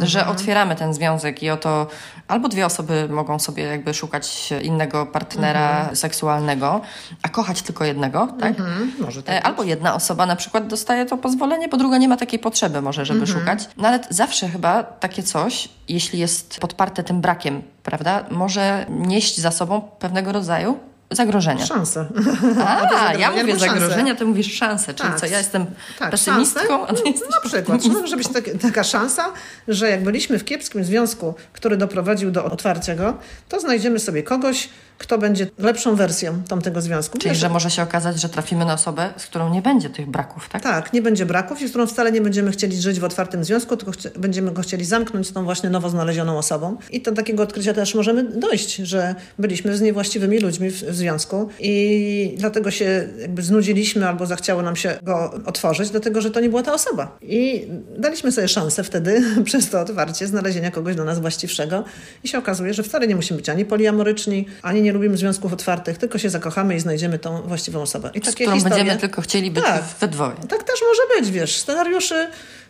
że 0.02 0.26
otwieramy 0.26 0.76
ten 0.76 0.94
związek 0.94 1.42
i 1.42 1.50
oto 1.50 1.86
albo 2.28 2.48
dwie 2.48 2.66
osoby 2.66 3.08
mogą 3.08 3.38
sobie 3.38 3.62
jakby 3.62 3.94
szukać 3.94 4.52
innego 4.62 5.06
partnera 5.06 5.90
seksualnego, 5.94 6.80
a 7.22 7.28
kochać 7.28 7.62
tylko 7.62 7.84
jednego, 7.84 8.28
tak? 8.40 8.50
Mhm, 8.50 8.92
może 9.00 9.22
tak. 9.22 9.34
E, 9.34 9.42
Albo 9.42 9.62
jedna 9.62 9.94
osoba 9.94 10.26
na 10.26 10.36
przykład 10.36 10.66
dostaje 10.66 11.06
to 11.06 11.16
pozwolenie, 11.18 11.68
bo 11.68 11.76
druga 11.76 11.98
nie 11.98 12.08
ma 12.08 12.16
takiej 12.16 12.38
potrzeby 12.38 12.82
może, 12.82 13.04
żeby 13.04 13.26
szukać. 13.26 13.68
No 13.76 13.88
ale 13.88 14.00
zawsze 14.10 14.48
chyba 14.48 14.89
takie 15.00 15.22
coś, 15.22 15.68
jeśli 15.88 16.18
jest 16.18 16.58
podparte 16.60 17.02
tym 17.04 17.20
brakiem, 17.20 17.62
prawda, 17.82 18.24
może 18.30 18.86
nieść 18.88 19.38
za 19.40 19.50
sobą 19.50 19.80
pewnego 19.80 20.32
rodzaju 20.32 20.78
zagrożenia. 21.10 21.66
Szanse. 21.66 22.06
A, 22.66 23.14
ja 23.14 23.30
mówię 23.30 23.40
albo 23.40 23.52
szanse. 23.52 23.66
zagrożenia, 23.80 24.14
ty 24.14 24.24
mówisz 24.24 24.54
szanse, 24.54 24.94
czyli 24.94 25.08
Tak. 25.10 25.20
co, 25.20 25.26
ja 25.26 25.38
jestem 25.38 25.66
Tak, 25.98 26.10
pesymistką, 26.10 26.60
szansę. 26.86 26.86
a 26.88 26.94
ty 26.94 27.08
jesteś 27.10 27.30
Na 27.30 27.40
przykład, 27.50 27.82
czy 27.82 27.88
może 27.88 28.16
być 28.16 28.28
tak, 28.28 28.44
taka 28.62 28.84
szansa, 28.84 29.24
że 29.68 29.90
jak 29.90 30.02
byliśmy 30.02 30.38
w 30.38 30.44
kiepskim 30.44 30.84
związku, 30.84 31.34
który 31.52 31.76
doprowadził 31.76 32.30
do 32.30 32.44
otwarcia 32.44 32.94
go, 32.94 33.14
to 33.48 33.60
znajdziemy 33.60 33.98
sobie 33.98 34.22
kogoś, 34.22 34.68
kto 35.00 35.18
będzie 35.18 35.46
lepszą 35.58 35.96
wersją 35.96 36.42
tamtego 36.48 36.80
związku. 36.80 37.18
Czyli, 37.18 37.30
Wiesz, 37.30 37.38
że 37.38 37.48
może 37.48 37.70
się 37.70 37.82
okazać, 37.82 38.20
że 38.20 38.28
trafimy 38.28 38.64
na 38.64 38.74
osobę, 38.74 39.10
z 39.16 39.26
którą 39.26 39.54
nie 39.54 39.62
będzie 39.62 39.90
tych 39.90 40.10
braków, 40.10 40.48
tak? 40.48 40.62
Tak, 40.62 40.92
nie 40.92 41.02
będzie 41.02 41.26
braków 41.26 41.62
i 41.62 41.66
z 41.66 41.70
którą 41.70 41.86
wcale 41.86 42.12
nie 42.12 42.20
będziemy 42.20 42.50
chcieli 42.50 42.80
żyć 42.80 43.00
w 43.00 43.04
otwartym 43.04 43.44
związku, 43.44 43.76
tylko 43.76 43.92
będziemy 44.16 44.50
go 44.50 44.62
chcieli 44.62 44.84
zamknąć 44.84 45.26
z 45.26 45.32
tą 45.32 45.44
właśnie 45.44 45.70
nowo 45.70 45.90
znalezioną 45.90 46.38
osobą. 46.38 46.76
I 46.90 47.02
do 47.02 47.12
takiego 47.12 47.42
odkrycia 47.42 47.74
też 47.74 47.94
możemy 47.94 48.24
dojść, 48.24 48.76
że 48.76 49.14
byliśmy 49.38 49.76
z 49.76 49.80
niewłaściwymi 49.80 50.38
ludźmi 50.38 50.70
w, 50.70 50.82
w 50.82 50.94
związku 50.94 51.48
i 51.60 52.34
dlatego 52.38 52.70
się 52.70 53.08
jakby 53.20 53.42
znudziliśmy 53.42 54.08
albo 54.08 54.26
zachciało 54.26 54.62
nam 54.62 54.76
się 54.76 54.98
go 55.02 55.34
otworzyć, 55.46 55.90
dlatego 55.90 56.20
że 56.20 56.30
to 56.30 56.40
nie 56.40 56.48
była 56.48 56.62
ta 56.62 56.72
osoba. 56.72 57.18
I 57.22 57.66
daliśmy 57.98 58.32
sobie 58.32 58.48
szansę 58.48 58.84
wtedy 58.84 59.22
przez 59.44 59.70
to 59.70 59.80
otwarcie 59.80 60.26
znalezienia 60.26 60.70
kogoś 60.70 60.94
dla 60.94 61.04
nas 61.04 61.18
właściwszego 61.18 61.84
i 62.24 62.28
się 62.28 62.38
okazuje, 62.38 62.74
że 62.74 62.82
wcale 62.82 63.06
nie 63.06 63.16
musimy 63.16 63.36
być 63.36 63.48
ani 63.48 63.64
poliamoryczni, 63.64 64.46
ani 64.62 64.82
nie 64.82 64.89
lubimy 64.92 65.16
związków 65.16 65.52
otwartych, 65.52 65.98
tylko 65.98 66.18
się 66.18 66.30
zakochamy 66.30 66.74
i 66.76 66.80
znajdziemy 66.80 67.18
tą 67.18 67.42
właściwą 67.42 67.82
osobę. 67.82 68.10
I 68.14 68.18
Z 68.18 68.22
takie 68.22 68.44
którą 68.44 68.54
historie... 68.54 68.76
będziemy 68.76 69.00
tylko 69.00 69.22
chcieli 69.22 69.50
być 69.50 69.64
Tak. 69.64 69.84
we 70.00 70.08
dwoje. 70.08 70.36
Tak 70.48 70.62
też 70.62 70.80
może 70.88 71.20
być, 71.20 71.30
wiesz. 71.30 71.56
Scenariuszy 71.56 72.28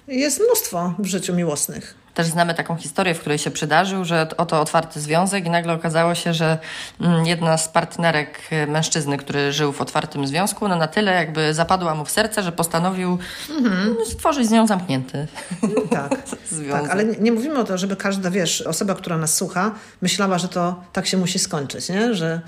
jest 0.09 0.41
mnóstwo 0.41 0.95
w 0.99 1.07
życiu 1.07 1.35
miłosnych. 1.35 1.95
Też 2.21 2.29
znamy 2.29 2.55
taką 2.55 2.77
historię, 2.77 3.15
w 3.15 3.21
której 3.21 3.39
się 3.39 3.51
przydarzył, 3.51 4.05
że 4.05 4.29
oto 4.37 4.61
otwarty 4.61 5.01
związek 5.01 5.47
i 5.47 5.51
nagle 5.51 5.73
okazało 5.73 6.15
się, 6.15 6.35
że 6.35 6.59
mm, 7.01 7.27
jedna 7.27 7.59
z 7.59 7.69
partnerek 7.69 8.41
e, 8.51 8.67
mężczyzny, 8.67 9.19
który 9.19 9.53
żył 9.53 9.73
w 9.73 9.81
otwartym 9.81 10.27
związku, 10.27 10.69
no 10.69 10.77
na 10.77 10.87
tyle 10.89 11.13
jakby 11.13 11.55
zapadła 11.55 11.95
mu 11.95 12.05
w 12.05 12.11
serce, 12.11 12.43
że 12.43 12.53
postanowił 12.53 13.19
mm, 13.51 13.97
stworzyć 14.07 14.47
z 14.47 14.51
nią 14.51 14.67
zamknięty 14.67 15.27
Tak. 15.91 16.13
związek. 16.51 16.83
Tak, 16.83 16.91
ale 16.91 17.05
nie, 17.05 17.17
nie 17.19 17.33
mówimy 17.33 17.59
o 17.59 17.65
to, 17.65 17.79
żeby 17.79 17.97
każda, 17.97 18.31
wiesz, 18.31 18.63
osoba, 18.63 18.95
która 18.95 19.17
nas 19.19 19.35
słucha, 19.35 19.75
myślała, 20.03 20.39
że 20.39 20.49
to 20.49 20.83
tak 20.93 21.07
się 21.07 21.17
musi 21.17 21.39
skończyć, 21.39 21.89
nie? 21.89 22.15
Że 22.15 22.41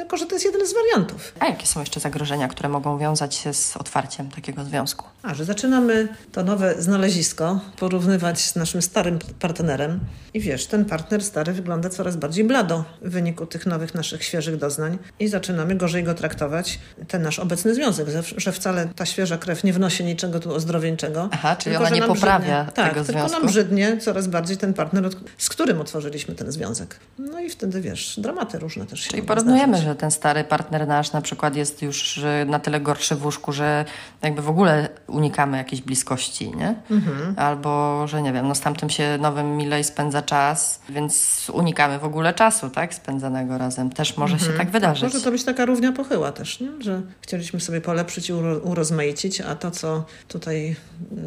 tylko 0.00 0.16
że 0.16 0.26
to 0.26 0.34
jest 0.34 0.44
jeden 0.44 0.66
z 0.66 0.74
wariantów. 0.74 1.32
A 1.40 1.46
jakie 1.46 1.66
są 1.66 1.80
jeszcze 1.80 2.00
zagrożenia, 2.00 2.48
które 2.48 2.68
mogą 2.68 2.98
wiązać 2.98 3.34
się 3.34 3.54
z 3.54 3.76
otwarciem 3.76 4.30
takiego 4.30 4.64
związku? 4.64 5.04
A, 5.22 5.34
że 5.34 5.44
zaczynamy 5.44 6.08
to 6.32 6.44
nowe 6.44 6.82
znalezisko 6.82 7.60
porównywać 7.78 8.40
z 8.40 8.56
naszym 8.56 8.82
starym 8.82 9.18
partnerem 9.40 10.00
i 10.34 10.40
wiesz, 10.40 10.66
ten 10.66 10.84
partner 10.84 11.24
stary 11.24 11.52
wygląda 11.52 11.88
coraz 11.88 12.16
bardziej 12.16 12.44
blado 12.44 12.84
w 13.02 13.10
wyniku 13.10 13.46
tych 13.46 13.66
nowych 13.66 13.94
naszych 13.94 14.24
świeżych 14.24 14.56
doznań 14.56 14.98
i 15.18 15.28
zaczynamy 15.28 15.74
gorzej 15.74 16.04
go 16.04 16.14
traktować, 16.14 16.78
ten 17.08 17.22
nasz 17.22 17.38
obecny 17.38 17.74
związek, 17.74 18.06
że 18.36 18.52
wcale 18.52 18.88
ta 18.96 19.06
świeża 19.06 19.38
krew 19.38 19.64
nie 19.64 19.72
wnosi 19.72 20.04
niczego 20.04 20.40
tu 20.40 20.54
ozdrowieńczego. 20.54 21.28
Aha, 21.32 21.56
czyli 21.56 21.76
ona 21.76 21.90
nie 21.90 22.02
poprawia 22.02 22.64
brzydnie, 22.64 22.72
tego 22.72 22.94
tak, 22.94 23.04
związku. 23.04 23.12
tylko 23.12 23.28
nam 23.28 23.46
brzydnie 23.46 23.98
coraz 23.98 24.26
bardziej 24.26 24.56
ten 24.56 24.74
partner, 24.74 25.10
z 25.38 25.48
którym 25.48 25.80
otworzyliśmy 25.80 26.34
ten 26.34 26.52
związek. 26.52 27.00
No 27.18 27.40
i 27.40 27.50
wtedy, 27.50 27.80
wiesz, 27.80 28.20
dramaty 28.20 28.58
różne 28.58 28.86
też 28.86 29.00
się 29.00 29.10
Czyli 29.10 29.22
porównujemy, 29.22 29.76
zdarzyć. 29.76 29.89
Że 29.90 29.96
ten 29.96 30.10
stary 30.10 30.44
partner 30.44 30.88
nasz 30.88 31.12
na 31.12 31.20
przykład 31.20 31.56
jest 31.56 31.82
już 31.82 32.20
na 32.46 32.58
tyle 32.58 32.80
gorszy 32.80 33.14
w 33.16 33.24
łóżku, 33.24 33.52
że 33.52 33.84
jakby 34.22 34.42
w 34.42 34.48
ogóle 34.48 34.88
unikamy 35.06 35.56
jakiejś 35.56 35.82
bliskości, 35.82 36.56
nie? 36.56 36.74
Mhm. 36.90 37.34
Albo, 37.38 38.06
że 38.06 38.22
nie 38.22 38.32
wiem, 38.32 38.48
no 38.48 38.54
z 38.54 38.60
tamtym 38.60 38.90
się 38.90 39.18
nowym 39.20 39.56
milej 39.56 39.84
spędza 39.84 40.22
czas, 40.22 40.80
więc 40.88 41.46
unikamy 41.54 41.98
w 41.98 42.04
ogóle 42.04 42.34
czasu, 42.34 42.70
tak? 42.70 42.94
Spędzanego 42.94 43.58
razem. 43.58 43.90
Też 43.90 44.16
może 44.16 44.38
się 44.38 44.52
tak 44.52 44.70
wydarzyć. 44.70 45.02
Może 45.02 45.20
to 45.20 45.30
być 45.30 45.44
taka 45.44 45.64
równia 45.64 45.92
pochyła 45.92 46.32
też, 46.32 46.60
nie? 46.60 46.68
że 46.80 47.02
chcieliśmy 47.20 47.60
sobie 47.60 47.80
polepszyć 47.80 48.28
i 48.28 48.32
uro, 48.32 48.58
urozmaicić, 48.58 49.40
a 49.40 49.54
to, 49.54 49.70
co 49.70 50.04
tutaj 50.28 50.76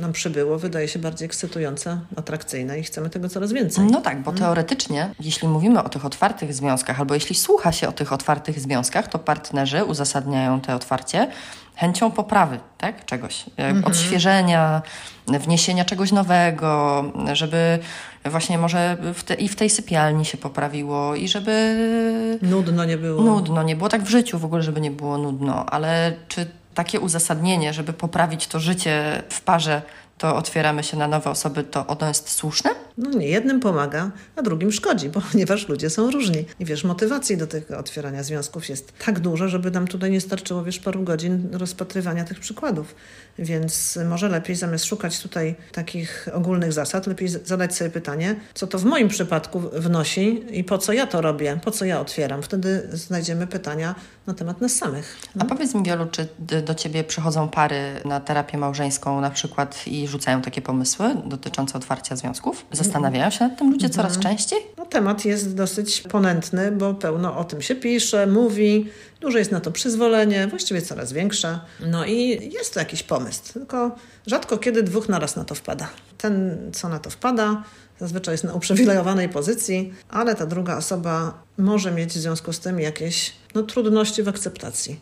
nam 0.02 0.12
przybyło, 0.12 0.60
wydaje 0.60 0.88
się 0.88 1.00
bardziej 1.00 1.26
ekscytujące, 1.26 2.00
atrakcyjne 2.16 2.80
i 2.80 2.84
chcemy 2.84 3.10
tego 3.10 3.30
coraz 3.30 3.52
więcej. 3.52 3.86
No 3.92 4.02
tak, 4.02 4.22
bo 4.22 4.32
teoretycznie, 4.32 5.10
jeśli 5.20 5.48
mówimy 5.48 5.84
o 5.84 5.90
tych 5.90 6.06
otwartych 6.06 6.54
związkach, 6.54 7.00
albo 7.00 7.14
jeśli 7.14 7.36
słucha 7.36 7.72
się 7.72 7.88
o 7.88 7.92
tych 7.92 8.14
otwartych 8.14 8.53
związkach, 8.60 9.08
to 9.08 9.20
partnerzy 9.20 9.86
uzasadniają 9.86 10.62
te 10.62 10.76
otwarcie 10.76 11.28
chęcią 11.76 12.12
poprawy 12.12 12.60
tak? 12.78 13.06
czegoś, 13.06 13.46
mhm. 13.58 13.86
odświeżenia, 13.86 14.82
wniesienia 15.28 15.86
czegoś 15.86 16.12
nowego, 16.12 17.04
żeby 17.34 17.80
właśnie 18.26 18.58
może 18.58 18.98
w 19.14 19.24
te, 19.24 19.34
i 19.34 19.50
w 19.50 19.56
tej 19.56 19.70
sypialni 19.70 20.26
się 20.26 20.38
poprawiło 20.38 21.16
i 21.16 21.28
żeby 21.28 22.40
nudno 22.42 22.86
nie 22.86 22.98
było. 22.98 23.22
Nudno 23.22 23.64
nie 23.64 23.76
było, 23.76 23.90
tak 23.90 24.04
w 24.04 24.10
życiu 24.10 24.40
w 24.40 24.46
ogóle, 24.46 24.64
żeby 24.64 24.82
nie 24.82 24.92
było 24.92 25.18
nudno, 25.18 25.66
ale 25.66 26.14
czy 26.28 26.48
takie 26.74 27.00
uzasadnienie, 27.00 27.74
żeby 27.74 27.94
poprawić 27.94 28.48
to 28.48 28.60
życie 28.60 29.24
w 29.30 29.42
parze, 29.42 29.82
to 30.18 30.36
otwieramy 30.36 30.84
się 30.84 30.98
na 30.98 31.08
nowe 31.08 31.30
osoby, 31.30 31.64
to 31.64 31.88
ono 31.88 32.08
jest 32.08 32.30
słuszne? 32.30 32.70
No 32.98 33.10
nie, 33.10 33.28
jednym 33.28 33.60
pomaga, 33.60 34.12
a 34.36 34.42
drugim 34.42 34.72
szkodzi, 34.72 35.10
ponieważ 35.32 35.70
ludzie 35.70 35.90
są 35.90 36.12
różni. 36.12 36.46
I 36.60 36.66
wiesz, 36.66 36.84
motywacji 36.84 37.38
do 37.38 37.48
tego 37.48 37.78
otwierania 37.78 38.24
związków 38.24 38.70
jest 38.70 38.94
tak 39.06 39.20
dużo, 39.20 39.48
żeby 39.48 39.72
nam 39.72 39.88
tutaj 39.88 40.12
nie 40.12 40.22
starczyło, 40.22 40.64
wiesz, 40.64 40.80
paru 40.80 41.04
godzin 41.04 41.50
rozpatrywania 41.52 42.24
tych 42.24 42.40
przykładów. 42.40 42.96
Więc 43.40 44.00
może 44.06 44.30
lepiej 44.30 44.56
zamiast 44.56 44.86
szukać 44.86 45.20
tutaj 45.20 45.56
takich 45.72 46.28
ogólnych 46.34 46.74
zasad, 46.74 47.08
lepiej 47.08 47.28
zadać 47.30 47.76
sobie 47.76 47.90
pytanie, 47.90 48.36
co 48.54 48.68
to 48.68 48.80
w 48.80 48.86
moim 48.86 49.08
przypadku 49.08 49.60
wnosi 49.60 50.46
i 50.52 50.64
po 50.64 50.78
co 50.78 50.94
ja 50.94 51.08
to 51.08 51.22
robię, 51.22 51.60
po 51.64 51.72
co 51.72 51.86
ja 51.86 52.00
otwieram. 52.00 52.42
Wtedy 52.42 52.90
znajdziemy 52.92 53.48
pytania 53.48 53.96
na 54.28 54.34
temat 54.34 54.62
nas 54.62 54.76
samych. 54.76 55.18
No? 55.36 55.46
A 55.46 55.50
powiedz 55.50 55.76
mi, 55.76 55.84
Wiolu, 55.84 56.06
czy 56.12 56.28
do 56.62 56.76
ciebie 56.76 57.04
przychodzą 57.04 57.50
pary 57.50 58.02
na 58.06 58.20
terapię 58.20 58.58
małżeńską 58.58 59.22
na 59.22 59.30
przykład 59.30 59.88
i 59.88 60.03
rzucają 60.08 60.42
takie 60.42 60.62
pomysły 60.62 61.16
dotyczące 61.26 61.78
otwarcia 61.78 62.16
związków? 62.16 62.66
Zastanawiają 62.72 63.30
się 63.30 63.48
nad 63.48 63.58
tym 63.58 63.72
ludzie 63.72 63.90
coraz 63.90 64.16
Mhm. 64.16 64.36
częściej? 64.36 64.60
No, 64.78 64.86
temat 64.86 65.26
jest 65.26 65.56
dosyć 65.56 66.02
ponętny, 66.02 66.72
bo 66.72 66.94
pełno 66.94 67.38
o 67.38 67.44
tym 67.44 67.62
się 67.62 67.76
pisze, 67.76 68.28
mówi, 68.28 68.90
dużo 69.22 69.38
jest 69.38 69.52
na 69.52 69.60
to 69.60 69.72
przyzwolenie, 69.72 70.48
właściwie 70.48 70.82
coraz 70.82 71.14
większe. 71.14 71.60
No 71.88 72.06
i 72.06 72.50
jest 72.54 72.74
to 72.74 72.80
jakiś 72.80 73.04
pomysł, 73.04 73.54
tylko 73.54 73.96
rzadko 74.28 74.58
kiedy 74.58 74.84
dwóch 74.84 75.10
naraz 75.10 75.36
na 75.36 75.44
to 75.46 75.56
wpada. 75.56 75.90
Ten, 76.18 76.58
co 76.74 76.90
na 76.90 77.00
to 77.00 77.10
wpada, 77.10 77.64
zazwyczaj 78.00 78.34
jest 78.34 78.44
na 78.44 78.54
uprzywilejowanej 78.54 79.30
pozycji, 79.30 79.94
ale 80.10 80.36
ta 80.36 80.46
druga 80.46 80.78
osoba 80.78 81.44
może 81.58 81.92
mieć 81.92 82.10
w 82.10 82.18
związku 82.18 82.54
z 82.54 82.60
tym 82.60 82.80
jakieś 82.80 83.34
no, 83.56 83.64
trudności 83.64 84.24
w 84.24 84.28
akceptacji. 84.28 85.00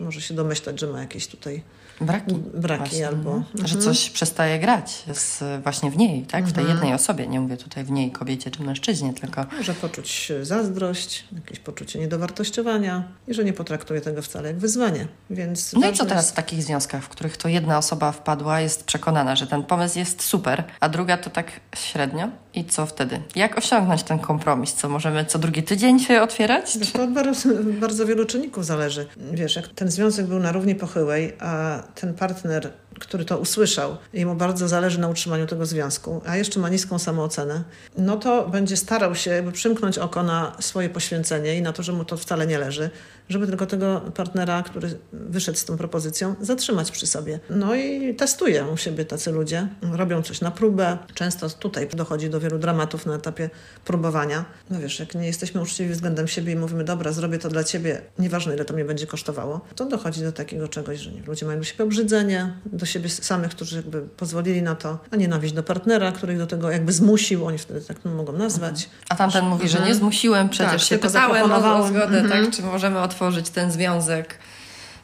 Może 0.00 0.20
się 0.20 0.34
domyślać, 0.34 0.80
że 0.80 0.86
ma 0.86 1.00
jakieś 1.00 1.26
tutaj 1.26 1.62
Braki. 2.00 2.34
braki 2.54 2.82
właśnie, 2.84 3.08
albo... 3.08 3.42
no. 3.54 3.66
Że 3.68 3.76
coś 3.78 4.10
przestaje 4.10 4.58
grać 4.58 5.04
jest 5.08 5.44
właśnie 5.62 5.90
w 5.90 5.96
niej, 5.96 6.22
tak? 6.22 6.46
W 6.46 6.52
tej 6.52 6.66
jednej 6.68 6.92
osobie. 6.94 7.26
Nie 7.26 7.40
mówię 7.40 7.56
tutaj 7.56 7.84
w 7.84 7.90
niej, 7.90 8.10
kobiecie 8.10 8.50
czy 8.50 8.62
mężczyźnie, 8.62 9.12
tylko... 9.12 9.46
Może 9.56 9.74
poczuć 9.74 10.32
zazdrość, 10.42 11.24
jakieś 11.34 11.58
poczucie 11.58 11.98
niedowartościowania 11.98 13.04
i 13.28 13.34
że 13.34 13.44
nie 13.44 13.52
potraktuje 13.52 14.00
tego 14.00 14.22
wcale 14.22 14.48
jak 14.48 14.58
wyzwanie. 14.58 15.06
Więc 15.30 15.72
No 15.72 15.90
i 15.90 15.92
co 15.92 16.04
teraz 16.06 16.24
jest- 16.24 16.32
w 16.32 16.36
takich 16.36 16.62
związkach, 16.62 17.04
w 17.04 17.08
których 17.08 17.36
to 17.36 17.48
jedna 17.48 17.78
osoba 17.78 18.12
wpadła, 18.12 18.60
jest 18.60 18.84
przekonana, 18.84 19.36
że 19.36 19.46
ten 19.46 19.62
pomysł 19.62 19.98
jest 19.98 20.22
super, 20.22 20.64
a 20.80 20.88
druga 20.88 21.16
to 21.16 21.30
tak 21.30 21.60
średnio? 21.76 22.28
I 22.54 22.64
co 22.64 22.86
wtedy? 22.86 23.20
Jak 23.36 23.58
osiągnąć 23.58 24.02
ten 24.02 24.18
kompromis? 24.18 24.74
Co, 24.74 24.88
możemy 24.88 25.24
co 25.24 25.38
drugi 25.38 25.62
tydzień 25.62 26.00
się 26.00 26.22
otwierać? 26.22 26.78
To 26.92 27.02
od 27.02 27.12
bardzo, 27.12 27.48
bardzo 27.80 28.06
wielu 28.06 28.24
czynników 28.26 28.66
zależy. 28.66 29.06
Wiesz, 29.32 29.56
jak 29.56 29.68
ten 29.74 29.90
związek 29.90 30.26
był 30.26 30.38
na 30.38 30.52
równi 30.52 30.74
pochyłej, 30.74 31.32
a 31.40 31.82
ten 31.94 32.14
partner, 32.14 32.72
który 33.00 33.24
to 33.24 33.38
usłyszał, 33.38 33.96
jemu 34.12 34.34
bardzo 34.34 34.68
zależy 34.68 35.00
na 35.00 35.08
utrzymaniu 35.08 35.46
tego 35.46 35.66
związku, 35.66 36.22
a 36.26 36.36
jeszcze 36.36 36.60
ma 36.60 36.68
niską 36.68 36.98
samoocenę, 36.98 37.64
no 37.98 38.16
to 38.16 38.48
będzie 38.48 38.76
starał 38.76 39.14
się 39.14 39.30
jakby 39.30 39.52
przymknąć 39.52 39.98
oko 39.98 40.22
na 40.22 40.56
swoje 40.60 40.88
poświęcenie 40.90 41.56
i 41.56 41.62
na 41.62 41.72
to, 41.72 41.82
że 41.82 41.92
mu 41.92 42.04
to 42.04 42.16
wcale 42.16 42.46
nie 42.46 42.58
leży, 42.58 42.90
żeby 43.28 43.46
tylko 43.46 43.66
tego 43.66 44.00
partnera, 44.14 44.62
który 44.62 44.98
wyszedł 45.12 45.58
z 45.58 45.64
tą 45.64 45.76
propozycją, 45.76 46.34
zatrzymać 46.40 46.90
przy 46.90 47.06
sobie. 47.06 47.40
No 47.50 47.74
i 47.74 48.14
testują 48.14 48.72
u 48.72 48.76
siebie 48.76 49.04
tacy 49.04 49.32
ludzie, 49.32 49.68
robią 49.92 50.22
coś 50.22 50.40
na 50.40 50.50
próbę. 50.50 50.98
Często 51.14 51.50
tutaj 51.50 51.88
dochodzi 51.88 52.30
do 52.30 52.40
wielu 52.40 52.58
dramatów 52.58 53.06
na 53.06 53.14
etapie 53.14 53.50
próbowania. 53.84 54.44
No 54.70 54.80
wiesz, 54.80 55.00
jak 55.00 55.14
nie 55.14 55.26
jesteśmy 55.26 55.60
uczciwi 55.60 55.92
względem 55.92 56.28
siebie 56.28 56.52
i 56.52 56.56
mówimy, 56.56 56.84
dobra, 56.84 57.12
zrobię 57.12 57.38
to 57.38 57.48
dla 57.48 57.64
ciebie, 57.64 58.02
nieważne 58.18 58.54
ile 58.54 58.64
to 58.64 58.74
mnie 58.74 58.84
będzie 58.84 59.06
kosztowało, 59.06 59.60
to 59.76 59.84
dochodzi 59.84 60.22
do 60.22 60.32
takiego 60.32 60.68
czegoś, 60.68 60.98
że 60.98 61.12
nie, 61.12 61.22
ludzie 61.22 61.46
mają 61.46 61.58
do 61.58 61.64
siebie 61.64 61.84
obrzydzenie, 61.84 62.52
do 62.82 62.86
siebie 62.86 63.08
samych, 63.08 63.50
którzy 63.50 63.76
jakby 63.76 64.00
pozwolili 64.02 64.62
na 64.62 64.74
to, 64.74 64.98
a 65.10 65.16
nienawiść 65.16 65.54
do 65.54 65.62
partnera, 65.62 66.12
który 66.12 66.32
ich 66.32 66.38
do 66.38 66.46
tego 66.46 66.70
jakby 66.70 66.92
zmusił, 66.92 67.46
oni 67.46 67.58
wtedy 67.58 67.80
tak 67.80 67.96
no, 68.04 68.14
mogą 68.14 68.32
nazwać. 68.32 68.88
A 69.08 69.14
tamten 69.16 69.44
mówi, 69.46 69.68
że 69.68 69.80
nie 69.80 69.94
zmusiłem, 69.94 70.48
przecież 70.48 70.72
Tak, 70.72 70.80
się 70.80 70.98
pytałem 70.98 71.52
o, 71.52 71.86
zgodę, 71.88 72.18
Mhm. 72.20 72.44
tak? 72.44 72.54
Czy 72.56 72.62
możemy 72.62 72.98
otworzyć 73.00 73.50
ten 73.50 73.70
związek? 73.72 74.38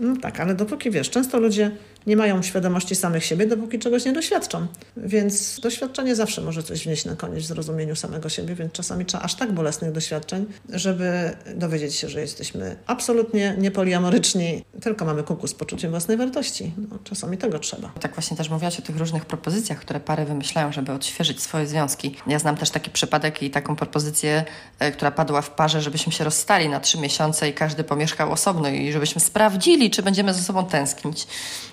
No 0.00 0.14
tak, 0.22 0.40
ale 0.40 0.54
dopóki 0.54 0.90
wiesz, 0.90 1.10
często 1.10 1.40
ludzie 1.40 1.70
nie 2.08 2.16
mają 2.16 2.42
świadomości 2.42 2.94
samych 2.94 3.24
siebie, 3.24 3.46
dopóki 3.46 3.78
czegoś 3.78 4.04
nie 4.04 4.12
doświadczą. 4.12 4.66
Więc 4.96 5.60
doświadczenie 5.60 6.16
zawsze 6.16 6.40
może 6.40 6.62
coś 6.62 6.84
wnieść 6.84 7.04
na 7.04 7.16
koniec 7.16 7.44
w 7.44 7.46
zrozumieniu 7.46 7.96
samego 7.96 8.28
siebie, 8.28 8.54
więc 8.54 8.72
czasami 8.72 9.04
trzeba 9.04 9.22
aż 9.22 9.34
tak 9.34 9.52
bolesnych 9.52 9.92
doświadczeń, 9.92 10.46
żeby 10.68 11.36
dowiedzieć 11.54 11.94
się, 11.94 12.08
że 12.08 12.20
jesteśmy 12.20 12.76
absolutnie 12.86 13.54
niepoliamoryczni, 13.58 14.64
tylko 14.80 15.04
mamy 15.04 15.22
kuku 15.22 15.46
z 15.46 15.54
poczuciem 15.54 15.90
własnej 15.90 16.16
wartości. 16.16 16.72
No, 16.90 16.98
czasami 17.04 17.38
tego 17.38 17.58
trzeba. 17.58 17.88
Tak 18.00 18.14
właśnie 18.14 18.36
też 18.36 18.50
mówiłaś 18.50 18.78
o 18.78 18.82
tych 18.82 18.96
różnych 18.96 19.24
propozycjach, 19.24 19.78
które 19.78 20.00
pary 20.00 20.24
wymyślają, 20.24 20.72
żeby 20.72 20.92
odświeżyć 20.92 21.42
swoje 21.42 21.66
związki. 21.66 22.16
Ja 22.26 22.38
znam 22.38 22.56
też 22.56 22.70
taki 22.70 22.90
przypadek 22.90 23.42
i 23.42 23.50
taką 23.50 23.76
propozycję, 23.76 24.44
e, 24.78 24.92
która 24.92 25.10
padła 25.10 25.42
w 25.42 25.50
parze, 25.50 25.82
żebyśmy 25.82 26.12
się 26.12 26.24
rozstali 26.24 26.68
na 26.68 26.80
trzy 26.80 26.98
miesiące 26.98 27.48
i 27.48 27.52
każdy 27.52 27.84
pomieszkał 27.84 28.32
osobno 28.32 28.68
i 28.68 28.92
żebyśmy 28.92 29.20
sprawdzili, 29.20 29.90
czy 29.90 30.02
będziemy 30.02 30.34
ze 30.34 30.42
sobą 30.42 30.66
tęsknić. 30.66 31.26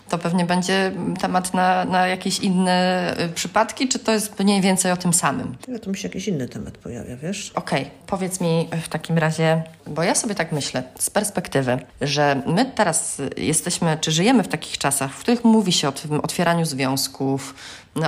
To 0.09 0.17
pewnie 0.17 0.45
będzie 0.45 0.91
temat 1.21 1.53
na, 1.53 1.85
na 1.85 2.07
jakieś 2.07 2.39
inne 2.39 3.15
y, 3.19 3.29
przypadki, 3.29 3.87
czy 3.87 3.99
to 3.99 4.11
jest 4.11 4.39
mniej 4.39 4.61
więcej 4.61 4.91
o 4.91 4.97
tym 4.97 5.13
samym? 5.13 5.55
Ale 5.67 5.79
tu 5.79 5.89
mi 5.89 5.97
się 5.97 6.07
jakiś 6.07 6.27
inny 6.27 6.47
temat 6.47 6.77
pojawia, 6.77 7.17
wiesz? 7.17 7.51
Okej, 7.55 7.91
powiedz 8.07 8.41
mi 8.41 8.69
w 8.83 8.89
takim 8.89 9.17
razie, 9.17 9.63
bo 9.87 10.03
ja 10.03 10.15
sobie 10.15 10.35
tak 10.35 10.51
myślę 10.51 10.83
z 10.99 11.09
perspektywy, 11.09 11.79
że 12.01 12.41
my 12.45 12.65
teraz 12.65 13.21
jesteśmy, 13.37 13.97
czy 14.01 14.11
żyjemy 14.11 14.43
w 14.43 14.47
takich 14.47 14.77
czasach, 14.77 15.11
w 15.11 15.19
których 15.19 15.43
mówi 15.43 15.71
się 15.71 15.87
o 15.87 15.91
tym 15.91 16.19
otwieraniu 16.19 16.65
związków, 16.65 17.55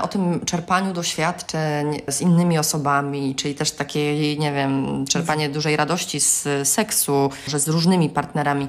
o 0.01 0.07
tym 0.07 0.45
czerpaniu 0.45 0.93
doświadczeń 0.93 2.01
z 2.07 2.21
innymi 2.21 2.57
osobami, 2.57 3.35
czyli 3.35 3.55
też 3.55 3.71
takiej, 3.71 4.39
nie 4.39 4.53
wiem, 4.53 5.05
czerpanie 5.09 5.49
dużej 5.49 5.75
radości 5.75 6.19
z 6.19 6.47
seksu, 6.63 7.29
że 7.47 7.59
z 7.59 7.67
różnymi 7.67 8.09
partnerami. 8.09 8.67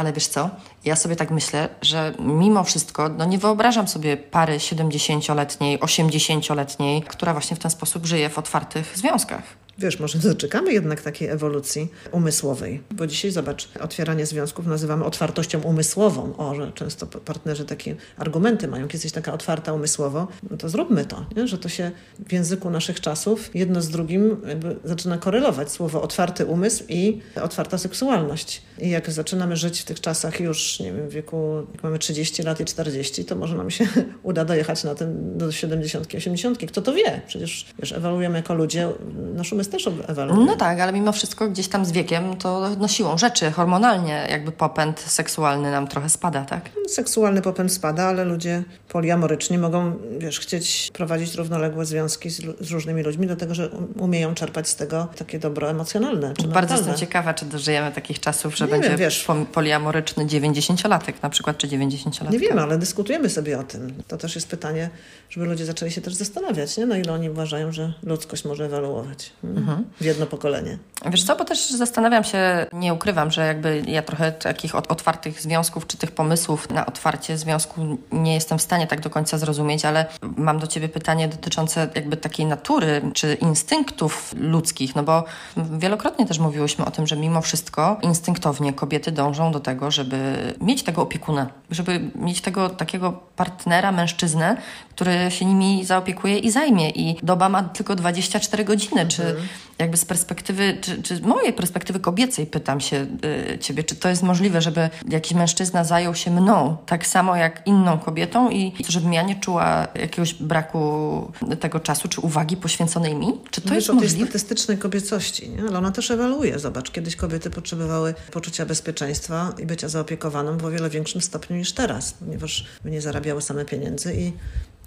Ale 0.00 0.12
wiesz 0.12 0.26
co? 0.26 0.50
Ja 0.84 0.96
sobie 0.96 1.16
tak 1.16 1.30
myślę, 1.30 1.68
że 1.82 2.14
mimo 2.18 2.64
wszystko, 2.64 3.08
no 3.08 3.24
nie 3.24 3.38
wyobrażam 3.38 3.88
sobie 3.88 4.16
pary 4.16 4.56
70-letniej, 4.56 5.78
80-letniej, 5.78 7.02
która 7.02 7.32
właśnie 7.32 7.56
w 7.56 7.58
ten 7.58 7.70
sposób 7.70 8.06
żyje 8.06 8.30
w 8.30 8.38
otwartych 8.38 8.98
związkach. 8.98 9.42
Wiesz, 9.80 10.00
może 10.00 10.18
doczekamy 10.18 10.72
jednak 10.72 11.02
takiej 11.02 11.28
ewolucji 11.28 11.88
umysłowej, 12.12 12.82
bo 12.90 13.06
dzisiaj 13.06 13.30
zobacz, 13.30 13.68
otwieranie 13.80 14.26
związków 14.26 14.66
nazywamy 14.66 15.04
otwartością 15.04 15.60
umysłową. 15.62 16.36
O, 16.36 16.54
że 16.54 16.72
często 16.72 17.06
partnerzy 17.06 17.64
takie 17.64 17.96
argumenty 18.16 18.68
mają, 18.68 18.88
kiedy 18.88 18.96
jesteś 18.96 19.12
taka 19.12 19.32
otwarta 19.32 19.72
umysłowo, 19.72 20.28
no 20.50 20.56
to 20.56 20.68
zróbmy 20.68 21.04
to, 21.04 21.26
nie? 21.36 21.48
że 21.48 21.58
to 21.58 21.68
się 21.68 21.90
w 22.28 22.32
języku 22.32 22.70
naszych 22.70 23.00
czasów 23.00 23.50
jedno 23.54 23.82
z 23.82 23.88
drugim 23.88 24.36
jakby 24.48 24.76
zaczyna 24.84 25.18
korelować 25.18 25.70
słowo 25.70 26.02
otwarty 26.02 26.46
umysł 26.46 26.84
i 26.88 27.20
otwarta 27.42 27.78
seksualność. 27.78 28.62
I 28.78 28.90
jak 28.90 29.10
zaczynamy 29.10 29.56
żyć 29.56 29.80
w 29.80 29.84
tych 29.84 30.00
czasach 30.00 30.40
już, 30.40 30.80
nie 30.80 30.92
wiem, 30.92 31.08
w 31.08 31.12
wieku, 31.12 31.66
jak 31.72 31.82
mamy 31.82 31.98
30 31.98 32.42
lat 32.42 32.60
i 32.60 32.64
40, 32.64 33.24
to 33.24 33.36
może 33.36 33.56
nam 33.56 33.70
się 33.70 33.86
uda 34.22 34.44
dojechać 34.44 34.84
na 34.84 34.94
tym 34.94 35.38
do 35.38 35.52
70, 35.52 36.14
80. 36.14 36.58
Kto 36.58 36.82
to 36.82 36.92
wie? 36.92 37.20
Przecież 37.26 37.66
wiesz, 37.78 37.92
ewoluujemy 37.92 38.38
jako 38.38 38.54
ludzie, 38.54 38.88
nasz 39.34 39.52
umysł 39.52 39.69
też 39.70 39.88
ewoluuje. 40.08 40.46
No 40.46 40.56
tak, 40.56 40.80
ale 40.80 40.92
mimo 40.92 41.12
wszystko 41.12 41.48
gdzieś 41.48 41.68
tam 41.68 41.84
z 41.84 41.92
wiekiem 41.92 42.36
to 42.36 42.70
no 42.78 42.88
siłą 42.88 43.18
rzeczy, 43.18 43.50
hormonalnie 43.50 44.26
jakby 44.30 44.52
popęd 44.52 45.00
seksualny 45.00 45.70
nam 45.70 45.88
trochę 45.88 46.08
spada, 46.08 46.44
tak? 46.44 46.70
Seksualny 46.88 47.42
popęd 47.42 47.72
spada, 47.72 48.04
ale 48.04 48.24
ludzie 48.24 48.62
poliamoryczni 48.88 49.58
mogą, 49.58 49.92
wiesz, 50.18 50.40
chcieć 50.40 50.90
prowadzić 50.92 51.34
równoległe 51.34 51.86
związki 51.86 52.30
z, 52.30 52.42
z 52.60 52.70
różnymi 52.70 53.02
ludźmi, 53.02 53.26
dlatego 53.26 53.54
że 53.54 53.68
umieją 53.98 54.34
czerpać 54.34 54.68
z 54.68 54.76
tego 54.76 55.08
takie 55.16 55.38
dobro 55.38 55.70
emocjonalne. 55.70 56.34
Czy 56.40 56.48
Bardzo 56.48 56.74
jestem 56.74 56.94
ciekawa, 56.94 57.34
czy 57.34 57.44
dożyjemy 57.44 57.92
takich 57.92 58.20
czasów, 58.20 58.56
że 58.56 58.64
Nie 58.64 58.70
będzie 58.70 58.88
wiem, 58.88 58.98
wiesz. 58.98 59.26
poliamoryczny 59.52 60.26
90-latek 60.26 61.12
na 61.22 61.30
przykład, 61.30 61.58
czy 61.58 61.68
90-latek. 61.68 62.30
Nie 62.30 62.38
wiemy, 62.38 62.62
ale 62.62 62.78
dyskutujemy 62.78 63.30
sobie 63.30 63.58
o 63.58 63.62
tym. 63.62 63.94
To 64.08 64.16
też 64.16 64.34
jest 64.34 64.48
pytanie, 64.48 64.90
żeby 65.30 65.46
ludzie 65.46 65.64
zaczęli 65.64 65.90
się 65.90 66.00
też 66.00 66.14
zastanawiać, 66.14 66.76
nie? 66.76 66.86
na 66.86 66.98
ile 66.98 67.12
oni 67.12 67.30
uważają, 67.30 67.72
że 67.72 67.92
ludzkość 68.02 68.44
może 68.44 68.64
ewoluować 68.64 69.32
mhm. 69.60 69.84
w 70.00 70.04
jedno 70.04 70.26
pokolenie. 70.26 70.78
Wiesz 71.06 71.24
co, 71.24 71.36
bo 71.36 71.44
też 71.44 71.70
zastanawiam 71.70 72.24
się, 72.24 72.66
nie 72.72 72.94
ukrywam, 72.94 73.30
że 73.30 73.46
jakby 73.46 73.82
ja 73.86 74.02
trochę 74.02 74.32
takich 74.32 74.74
otwartych 74.74 75.40
związków, 75.40 75.86
czy 75.86 75.96
tych 75.96 76.10
pomysłów 76.10 76.70
na 76.70 76.86
otwarcie 76.86 77.38
związku 77.38 77.98
nie 78.12 78.34
jestem 78.34 78.58
w 78.58 78.62
stanie 78.62 78.86
tak 78.86 79.00
do 79.00 79.10
końca 79.10 79.38
zrozumieć, 79.38 79.84
ale 79.84 80.06
mam 80.36 80.58
do 80.58 80.66
Ciebie 80.66 80.88
pytanie 80.88 81.28
dotyczące 81.28 81.88
jakby 81.94 82.16
takiej 82.16 82.46
natury, 82.46 83.02
czy 83.14 83.34
instynktów 83.34 84.34
ludzkich, 84.36 84.96
no 84.96 85.02
bo 85.02 85.24
wielokrotnie 85.56 86.26
też 86.26 86.38
mówiłyśmy 86.38 86.84
o 86.84 86.90
tym, 86.90 87.06
że 87.06 87.16
mimo 87.16 87.40
wszystko 87.40 87.98
instynktownie 88.02 88.72
kobiety 88.72 89.12
dążą 89.12 89.52
do 89.52 89.60
tego, 89.60 89.90
żeby 89.90 90.36
mieć 90.60 90.82
tego 90.82 91.02
opiekuna, 91.02 91.46
żeby 91.70 92.00
mieć 92.14 92.40
tego 92.40 92.70
takiego 92.70 93.12
partnera, 93.36 93.92
mężczyznę, 93.92 94.56
który 94.90 95.30
się 95.30 95.44
nimi 95.44 95.84
zaopiekuje 95.84 96.38
i 96.38 96.50
zajmie. 96.50 96.90
I 96.90 97.16
doba 97.22 97.48
ma 97.48 97.62
tylko 97.62 97.96
24 97.96 98.64
godziny. 98.64 99.00
Mhm. 99.00 99.08
Czy 99.08 99.36
jakby 99.78 99.96
z 99.96 100.04
perspektywy, 100.04 100.78
czy, 100.80 100.89
czy 101.02 101.20
mojej 101.20 101.52
perspektywy 101.52 102.00
kobiecej 102.00 102.46
pytam 102.46 102.80
się 102.80 103.06
y, 103.54 103.58
ciebie, 103.58 103.84
czy 103.84 103.96
to 103.96 104.08
jest 104.08 104.22
możliwe, 104.22 104.62
żeby 104.62 104.90
jakiś 105.08 105.34
mężczyzna 105.34 105.84
zajął 105.84 106.14
się 106.14 106.30
mną 106.30 106.76
tak 106.86 107.06
samo 107.06 107.36
jak 107.36 107.66
inną 107.66 107.98
kobietą 107.98 108.50
i 108.50 108.72
żebym 108.88 109.12
ja 109.12 109.22
nie 109.22 109.40
czuła 109.40 109.88
jakiegoś 109.94 110.34
braku 110.34 111.32
tego 111.60 111.80
czasu 111.80 112.08
czy 112.08 112.20
uwagi 112.20 112.56
poświęconej 112.56 113.14
mi? 113.14 113.32
Czy 113.50 113.60
to 113.60 113.74
jest 113.74 113.90
o 113.90 113.94
możliwe? 113.94 114.16
tej 114.16 114.26
statystycznej 114.26 114.78
kobiecości, 114.78 115.50
nie? 115.50 115.62
ale 115.68 115.78
ona 115.78 115.90
też 115.90 116.10
ewoluuje. 116.10 116.58
Zobacz, 116.58 116.90
kiedyś 116.90 117.16
kobiety 117.16 117.50
potrzebowały 117.50 118.14
poczucia 118.32 118.66
bezpieczeństwa 118.66 119.52
i 119.58 119.66
bycia 119.66 119.88
zaopiekowaną 119.88 120.58
w 120.58 120.64
o 120.64 120.70
wiele 120.70 120.90
większym 120.90 121.20
stopniu 121.20 121.56
niż 121.56 121.72
teraz, 121.72 122.12
ponieważ 122.12 122.66
nie 122.84 123.00
zarabiały 123.00 123.42
same 123.42 123.64
pieniędzy 123.64 124.14
i 124.14 124.32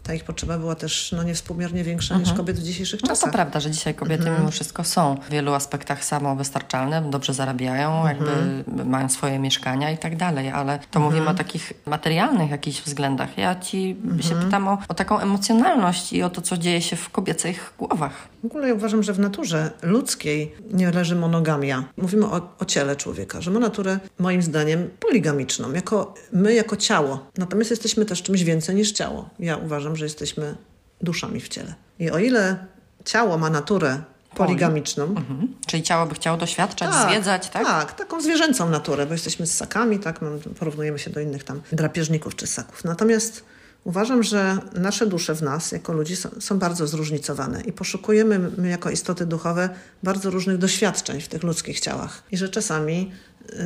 ta 0.04 0.14
ich 0.14 0.24
potrzeba 0.24 0.58
była 0.58 0.76
też 0.76 1.12
no, 1.18 1.24
niewspółmiernie 1.24 1.84
większa 1.84 2.16
mhm. 2.16 2.30
niż 2.30 2.38
kobiet 2.38 2.60
w 2.60 2.64
dzisiejszych 2.64 3.02
czasach. 3.02 3.26
No 3.26 3.28
to 3.28 3.34
prawda, 3.34 3.60
że 3.60 3.72
dzisiaj 3.72 3.96
kobiety 3.96 4.24
mhm. 4.24 4.40
mimo 4.40 4.52
wszystko 4.52 4.84
są 4.84 5.16
w 5.28 5.30
wielu 5.30 5.54
aspektach 5.54 6.06
samowystarczalne, 6.06 7.02
dobrze 7.02 7.34
zarabiają, 7.34 8.08
jakby 8.08 8.32
mhm. 8.32 8.90
mają 8.90 9.10
swoje 9.10 9.40
mieszkania 9.40 9.92
i 9.92 9.98
tak 9.98 10.18
dalej, 10.18 10.50
ale 10.50 10.80
to 10.80 11.00
mhm. 11.00 11.06
mówimy 11.06 11.30
o 11.30 11.34
takich 11.34 11.74
materialnych 11.86 12.52
jakichś 12.52 12.82
względach. 12.82 13.38
Ja 13.38 13.56
ci 13.56 13.98
się 14.22 14.34
Mhm. 14.34 14.46
pytam 14.46 14.68
o, 14.68 14.78
o 14.88 14.94
taką 14.94 15.20
emocjonalność 15.20 16.14
i 16.14 16.24
o 16.24 16.30
to, 16.30 16.42
co 16.42 16.58
dzieje 16.58 16.82
się 16.82 16.96
w 16.96 17.10
kobiecych 17.10 17.74
głowach. 17.78 18.28
W 18.44 18.46
ogóle 18.46 18.68
ja 18.68 18.74
uważam, 18.74 19.04
że 19.04 19.14
w 19.14 19.20
naturze 19.20 19.72
ludzkiej 19.82 20.56
nie 20.72 20.92
leży 20.92 21.16
monogamia. 21.16 21.84
Mówimy 21.98 22.26
o, 22.26 22.42
o 22.60 22.66
ciele 22.66 22.96
człowieka, 22.96 23.42
że 23.42 23.52
ma 23.52 23.60
naturę, 23.60 24.00
moim 24.20 24.42
zdaniem, 24.42 24.90
poligamiczną, 25.00 25.72
jako 25.74 26.14
my, 26.32 26.54
jako 26.54 26.76
ciało. 26.76 27.32
Natomiast 27.38 27.72
jesteśmy 27.72 28.06
też 28.06 28.22
czymś 28.22 28.44
więcej 28.44 28.76
niż 28.76 28.92
ciało. 28.92 29.30
Ja 29.40 29.58
uważam, 29.58 29.93
że 29.96 30.06
jesteśmy 30.06 30.56
duszami 31.02 31.40
w 31.40 31.50
ciele. 31.50 31.74
I 32.00 32.12
o 32.12 32.20
ile 32.20 32.66
ciało 33.06 33.38
ma 33.38 33.50
naturę 33.50 34.02
poligamiczną, 34.36 35.04
Mhm. 35.04 35.56
Czyli 35.68 35.84
ciało 35.84 36.06
by 36.06 36.16
chciało 36.16 36.38
doświadczać, 36.38 36.90
zwiedzać, 37.10 37.50
tak? 37.50 37.66
Tak, 37.66 37.94
taką 37.94 38.22
zwierzęcą 38.22 38.70
naturę, 38.70 39.06
bo 39.06 39.14
jesteśmy 39.14 39.48
ssakami, 39.48 40.00
tak, 40.00 40.20
porównujemy 40.60 41.00
się 41.00 41.10
do 41.10 41.20
innych 41.20 41.44
tam 41.44 41.62
drapieżników 41.72 42.36
czy 42.36 42.48
ssaków. 42.48 42.84
Natomiast 42.84 43.44
uważam, 43.84 44.24
że 44.24 44.58
nasze 44.74 45.08
dusze 45.08 45.36
w 45.36 45.42
nas, 45.42 45.72
jako 45.72 45.94
ludzi, 45.94 46.16
są, 46.16 46.30
są 46.40 46.60
bardzo 46.60 46.88
zróżnicowane 46.88 47.62
i 47.62 47.72
poszukujemy 47.72 48.40
my, 48.58 48.70
jako 48.70 48.90
istoty 48.90 49.26
duchowe, 49.26 49.70
bardzo 50.04 50.30
różnych 50.30 50.58
doświadczeń 50.58 51.22
w 51.22 51.28
tych 51.28 51.44
ludzkich 51.44 51.80
ciałach. 51.80 52.24
I 52.32 52.38
że 52.38 52.50
czasami 52.50 53.12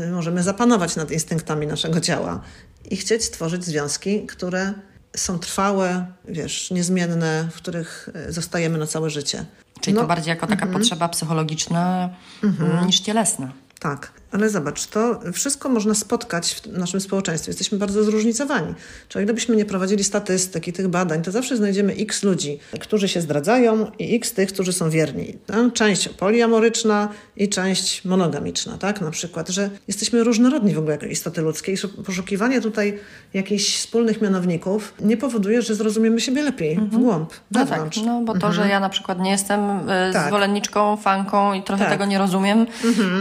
y, 0.07 0.11
możemy 0.11 0.43
zapanować 0.43 0.95
nad 0.95 1.11
instynktami 1.11 1.67
naszego 1.67 2.01
ciała 2.01 2.41
i 2.89 2.97
chcieć 2.97 3.23
stworzyć 3.23 3.65
związki, 3.65 4.25
które 4.25 4.73
są 5.19 5.39
trwałe, 5.39 6.06
wiesz, 6.27 6.71
niezmienne, 6.71 7.47
w 7.51 7.56
których 7.56 8.10
y, 8.30 8.32
zostajemy 8.32 8.77
na 8.77 8.88
całe 8.88 9.10
życie. 9.10 9.45
Czyli 9.82 9.95
No, 9.95 10.01
to 10.01 10.08
bardziej 10.08 10.30
jako 10.30 10.47
taka 10.47 10.67
potrzeba 10.67 11.10
psychologiczna 11.10 12.10
mm, 12.43 12.86
niż 12.88 12.99
cielesna. 12.99 13.51
Tak, 13.80 14.12
ale 14.31 14.49
zobacz, 14.49 14.85
to 14.87 15.19
wszystko 15.33 15.69
można 15.69 15.93
spotkać 15.93 16.53
w 16.53 16.77
naszym 16.77 17.01
społeczeństwie. 17.01 17.49
Jesteśmy 17.49 17.77
bardzo 17.77 18.03
zróżnicowani. 18.03 18.73
Czyli 19.09 19.25
gdybyśmy 19.25 19.55
nie 19.55 19.65
prowadzili 19.65 20.03
statystyk 20.03 20.67
i 20.67 20.73
tych 20.73 20.87
badań, 20.87 21.21
to 21.21 21.31
zawsze 21.31 21.57
znajdziemy 21.57 21.93
x 21.93 22.23
ludzi, 22.23 22.59
którzy 22.79 23.07
się 23.07 23.21
zdradzają 23.21 23.91
i 23.99 24.15
x 24.15 24.33
tych, 24.33 24.53
którzy 24.53 24.73
są 24.73 24.89
wierni. 24.89 25.37
No, 25.49 25.71
Część 25.71 26.09
poliamoryczna 26.09 27.09
i 27.37 27.49
część 27.49 28.05
monogamiczna, 28.05 28.77
tak? 28.77 29.01
Na 29.01 29.11
przykład, 29.11 29.49
że 29.49 29.69
jesteśmy 29.87 30.23
różnorodni 30.23 30.73
w 30.73 30.77
ogóle 30.79 30.91
jako 30.93 31.05
istoty 31.05 31.41
ludzkie 31.41 31.73
i 31.73 31.77
poszukiwanie 32.05 32.61
tutaj 32.61 32.99
jakichś 33.33 33.77
wspólnych 33.77 34.21
mianowników 34.21 34.93
nie 35.01 35.17
powoduje, 35.17 35.61
że 35.61 35.75
zrozumiemy 35.75 36.21
siebie 36.21 36.43
lepiej 36.43 36.75
w 36.91 36.97
głąb, 36.97 37.33
No 37.51 37.65
tak, 37.65 37.81
no 38.05 38.21
bo 38.21 38.37
to, 38.39 38.51
że 38.53 38.67
ja 38.67 38.79
na 38.79 38.89
przykład 38.89 39.19
nie 39.19 39.31
jestem 39.31 39.59
e, 39.89 40.09
Tak. 40.13 40.27
zwolenniczką, 40.27 40.97
fanką 40.97 41.53
i 41.53 41.63
trochę 41.63 41.83
Tak. 41.83 41.93
tego 41.93 42.05
nie 42.05 42.17
rozumiem, 42.17 42.65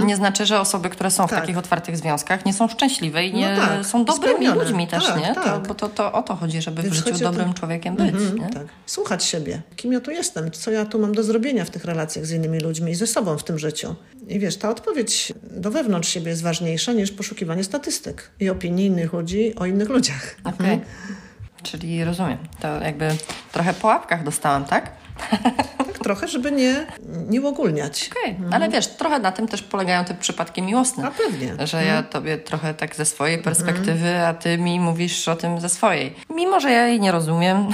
nie 0.04 0.16
znaczy, 0.16 0.46
że 0.46 0.60
osoby, 0.60 0.90
które 0.96 1.10
są 1.10 1.26
w 1.26 1.30
Tak. 1.30 1.40
takich 1.40 1.58
otwartych 1.58 1.96
związkach 1.96 2.44
nie 2.46 2.52
są 2.52 2.68
szczęśliwe 2.68 3.24
i 3.26 3.34
nie 3.34 3.48
No 3.56 3.66
tak, 3.66 3.86
są 3.86 4.04
dobrymi 4.04 4.34
spełnione. 4.34 4.62
ludźmi 4.64 4.86
też, 4.88 5.06
Tak, 5.06 5.20
nie? 5.20 5.34
To, 5.34 5.42
tak. 5.44 5.68
bo 5.68 5.74
to, 5.74 5.88
to 5.88 6.12
o 6.12 6.22
to 6.22 6.36
chodzi, 6.36 6.62
żeby 6.62 6.82
Więc 6.82 6.94
w 6.94 6.96
życiu 6.98 7.10
o 7.10 7.18
to- 7.18 7.24
dobrym 7.24 7.54
człowiekiem 7.54 7.96
być, 7.96 8.06
Mhm, 8.14 8.36
nie? 8.38 8.46
Tak. 8.50 8.62
Słuchać 8.86 9.24
siebie. 9.24 9.62
Kim 9.76 9.92
ja 9.92 10.00
tu 10.00 10.10
jestem? 10.10 10.50
Co 10.50 10.70
ja 10.70 10.84
tu 10.84 10.98
mam 10.98 11.14
do 11.14 11.22
zrobienia 11.22 11.64
w 11.64 11.70
tych 11.70 11.84
relacjach 11.84 12.26
z 12.26 12.30
innymi 12.32 12.60
ludźmi 12.60 12.92
i 12.92 12.94
ze 12.94 13.06
sobą 13.06 13.38
w 13.38 13.44
tym 13.44 13.58
życiu? 13.58 13.94
I 14.28 14.38
wiesz, 14.38 14.56
ta 14.56 14.70
odpowiedź 14.70 15.32
do 15.42 15.70
wewnątrz 15.70 16.08
siebie 16.08 16.28
jest 16.30 16.42
ważniejsza 16.42 16.92
niż 16.92 17.10
poszukiwanie 17.12 17.64
statystyk 17.64 18.30
i 18.40 18.50
opinii 18.50 18.86
innych 18.86 19.12
ludzi 19.12 19.54
o 19.56 19.66
innych 19.66 19.88
ludziach. 19.88 20.36
Okej. 20.44 20.80
Czyli 21.62 22.04
rozumiem. 22.04 22.38
To 22.60 22.80
jakby 22.80 23.08
trochę 23.52 23.74
po 23.74 23.86
łapkach 23.88 24.24
dostałam, 24.24 24.64
tak? 24.64 24.92
Trochę, 26.06 26.28
żeby 26.28 26.52
nie, 26.52 26.86
nie 27.28 27.40
uogólniać. 27.40 28.10
Okej, 28.12 28.36
ale 28.52 28.68
wiesz, 28.68 28.86
trochę 28.86 29.18
na 29.18 29.32
tym 29.32 29.48
też 29.48 29.62
polegają 29.62 30.04
te 30.04 30.14
przypadki 30.14 30.62
miłosne. 30.62 31.06
A 31.06 31.10
pewnie. 31.10 31.66
Że 31.66 31.84
ja 31.84 32.02
tobie 32.02 32.38
trochę 32.38 32.74
tak 32.74 32.96
ze 32.96 33.04
swojej 33.04 33.38
perspektywy, 33.38 34.18
a 34.26 34.34
ty 34.34 34.58
mi 34.58 34.80
mówisz 34.80 35.28
o 35.28 35.36
tym 35.36 35.60
ze 35.60 35.68
swojej. 35.68 36.14
Mimo, 36.34 36.60
że 36.60 36.70
ja 36.70 36.86
jej 36.86 37.00
nie 37.00 37.12
rozumiem, 37.12 37.66